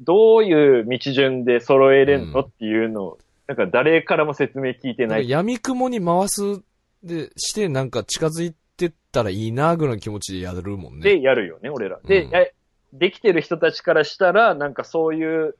[0.00, 5.28] どういう道順で揃えれんのうんっていうのを、なんか誰からも説明聞いてない。
[5.28, 6.62] 闇雲に回す
[7.02, 11.02] で、して、なんか近づいてったらいいなぐらいの気持ちでやるもんね。
[11.02, 12.00] で、やるよね、俺ら。
[12.04, 12.46] で、うんや
[12.94, 15.56] できてる人たちからしたら、なんかそういう、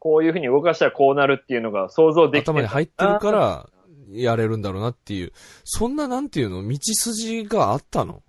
[0.00, 3.68] こういう風に動かしたらこうなるっていうのが想像できて頭に入ってるか、ら、
[4.10, 5.32] やれるんだろうなっていう。
[5.64, 6.66] そんななんていうの？
[6.66, 8.22] 道筋があったの？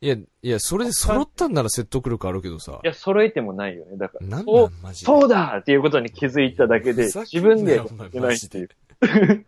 [0.00, 2.86] いや、いや、それで揃ったんなら説得力あるけどさい。
[2.86, 3.98] や、揃えてもないよね。
[3.98, 5.06] だから、なんそうなんマジで。
[5.06, 8.70] そうだっていうことに気づいただけで、自分でやんないっていう。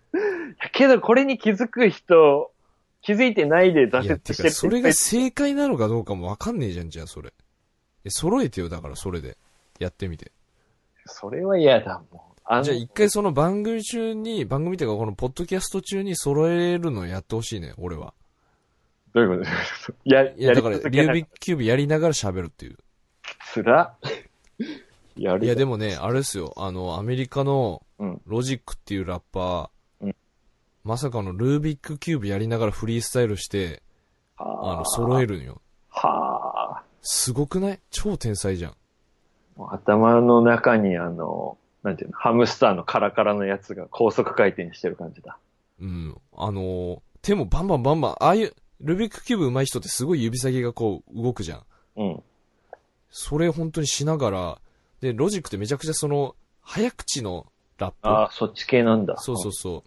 [0.73, 2.53] けど、これに気づく人、
[3.01, 7.33] 気づいてないで挫折してるそれが正解なのかどうかもわかんねえじゃん、じゃあ、それ。
[8.05, 9.39] え、揃えてよ、だから、それで。
[9.79, 10.33] やってみて。
[11.07, 12.21] それは嫌だもん。
[12.45, 18.15] あのじゃあ、一回その番組中に、番組っていうか、このポッドキャスト中に揃えるのやってほしいね、俺は。
[19.15, 19.95] どういうこと？
[20.05, 22.79] や、いや、だから、リュービックキューブやりながら喋るっていう。
[23.53, 23.95] つら。
[25.17, 30.17] やるいや、でもね、あれですよ、あの、アメリカのうん、ロジックっていうラッパー、うん
[30.83, 33.85] まさかのルービックキューブやりながらフリースタイルして、
[34.37, 34.45] あ
[34.79, 35.37] の、揃える。
[35.37, 35.63] るんよ。
[35.91, 36.83] はあ。
[37.03, 37.81] すごくない？
[37.91, 38.75] 超天才じゃん。
[39.59, 45.39] 頭の中にあの、なんていうの、ハムスターのカラカラのやつが高速回転してる感じだ。
[45.81, 46.17] うん。
[46.37, 51.63] あのー手もバンバンバンバン、ああいう、ルービックキューブ上手い人ってすごい指先がこう動くじゃん。
[51.97, 52.23] うん。
[53.11, 54.59] それ本当にしながら、
[55.01, 57.47] で、ロジックってめちゃくちゃその、早口の
[57.79, 57.97] ラップ。
[58.09, 59.17] ああ、そっち系なんだ。
[59.19, 59.85] そうそうそ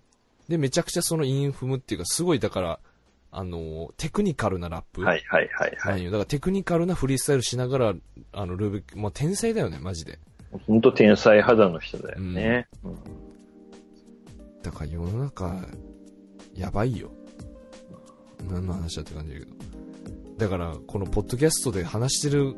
[0.47, 0.51] う。
[0.51, 2.80] で、めちゃくちゃそのインフムっていうか、すごいだから、
[3.38, 5.02] あのーテクニカルなラップ。
[5.02, 5.08] うん。
[5.08, 6.06] はいはいはいはい。
[6.06, 7.94] だからテクニカルなフリースタイルしながら、
[8.32, 10.20] あの、ルービック、もう天才だよね、マジで。
[10.66, 12.68] ほんと天才肌の人だよね。
[12.84, 12.96] うん
[14.64, 15.64] だから世の中、
[16.56, 17.12] やばいよ。
[18.50, 19.52] 何の話だって感じだけど。
[20.38, 22.56] だから、このポッドキャストで話してる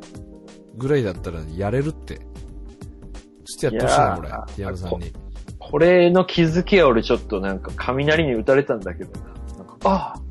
[0.78, 2.16] ぐらいだったらやれるって。
[2.16, 4.46] ちょっとやってほしいな、俺いやー。
[4.54, 5.14] ティアムさんに。
[5.60, 9.28] これの気づきは俺ちょっとなんか雷に打たれたんだけどな。
[9.58, 10.22] なんかああ、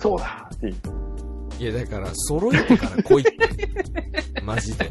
[0.00, 3.36] そうだっていや、だから、揃えてから来いって。
[4.42, 4.86] マジで。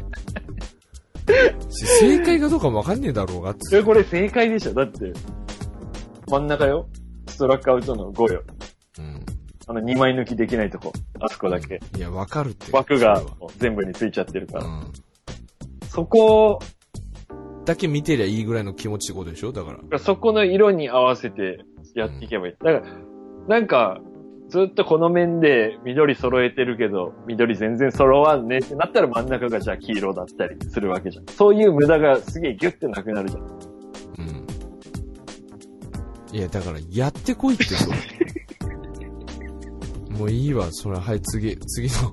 [1.68, 5.12] し正解かどうかもわかんねえだろうがっつえ、これ正解でしょだって、
[6.28, 6.88] 真ん中よ。
[7.28, 8.42] ストラックアウトの5よ。
[8.98, 9.24] うん。
[9.66, 10.92] あの2枚抜きできないとこ。
[11.20, 11.80] あそこだけ。
[11.96, 12.70] いや、わかるって。
[12.72, 13.20] 枠が
[13.58, 14.64] 全部についちゃってるから。
[14.64, 14.92] うん。
[15.88, 16.60] そこ、
[17.64, 19.52] だけ見てりゃいいぐらいの気持ちってことでしょ？
[19.52, 19.98] だから。
[19.98, 22.54] そこの色に合わせてやっていけばいい。
[22.64, 22.96] だから、
[23.48, 24.00] なんか、
[24.50, 31.26] ずっとこの面で緑揃えてるけど、緑全然揃わんねってなったら真ん中がじゃあ黄色だったりするわけじゃん。
[31.26, 33.70] そういう無駄がすげえギュッてなくなるじゃん。
[36.32, 37.96] いや、だから、やってこいって、それ。
[40.16, 40.96] もういいわ、それ。
[40.96, 42.12] はい、次、次の。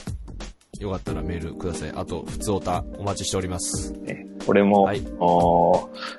[0.80, 1.92] よかったらメールください。
[1.94, 3.92] あと、普通おた、お待ちしております。
[3.92, 5.02] ね、俺も、はい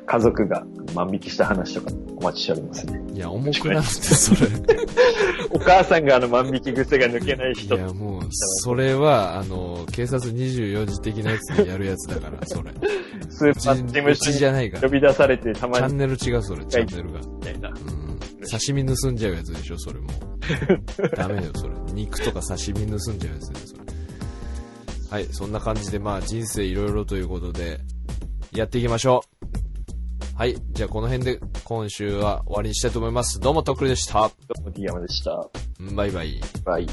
[0.06, 3.02] 家族が万引きした話とかお待ちしておりますね。
[3.14, 4.48] いや、重くなって、それ。
[5.52, 7.76] お母さんがあの万引き癖が抜けないい人。
[7.76, 12.72] や、もう、それは、あの、警察24時的なやつでやるやつだから、それ。
[13.30, 17.20] スーパー事務所じゃないか呼び出されてたチまにャンネル違う、それ、チャンネルが。
[17.20, 17.70] みたいな。
[17.70, 18.08] うん。
[18.50, 21.16] 刺身盗んじゃうやつでしょ、それもう。
[21.16, 21.74] ダメだよ、それ。
[21.94, 23.87] 肉とか刺身盗んじゃうやつだよ、それ。
[25.10, 27.80] はい、そんな感じで、まあ、人生いろいろということで、
[28.52, 30.38] やっていきましょう。
[30.38, 33.40] はい、じゃあこの辺で今週は終わりにしたいと思います。
[33.40, 34.14] どうも、とっくりでした。
[34.14, 35.50] どうも、ディアマでした。
[35.96, 36.42] バイバイ。
[36.64, 36.88] バイ。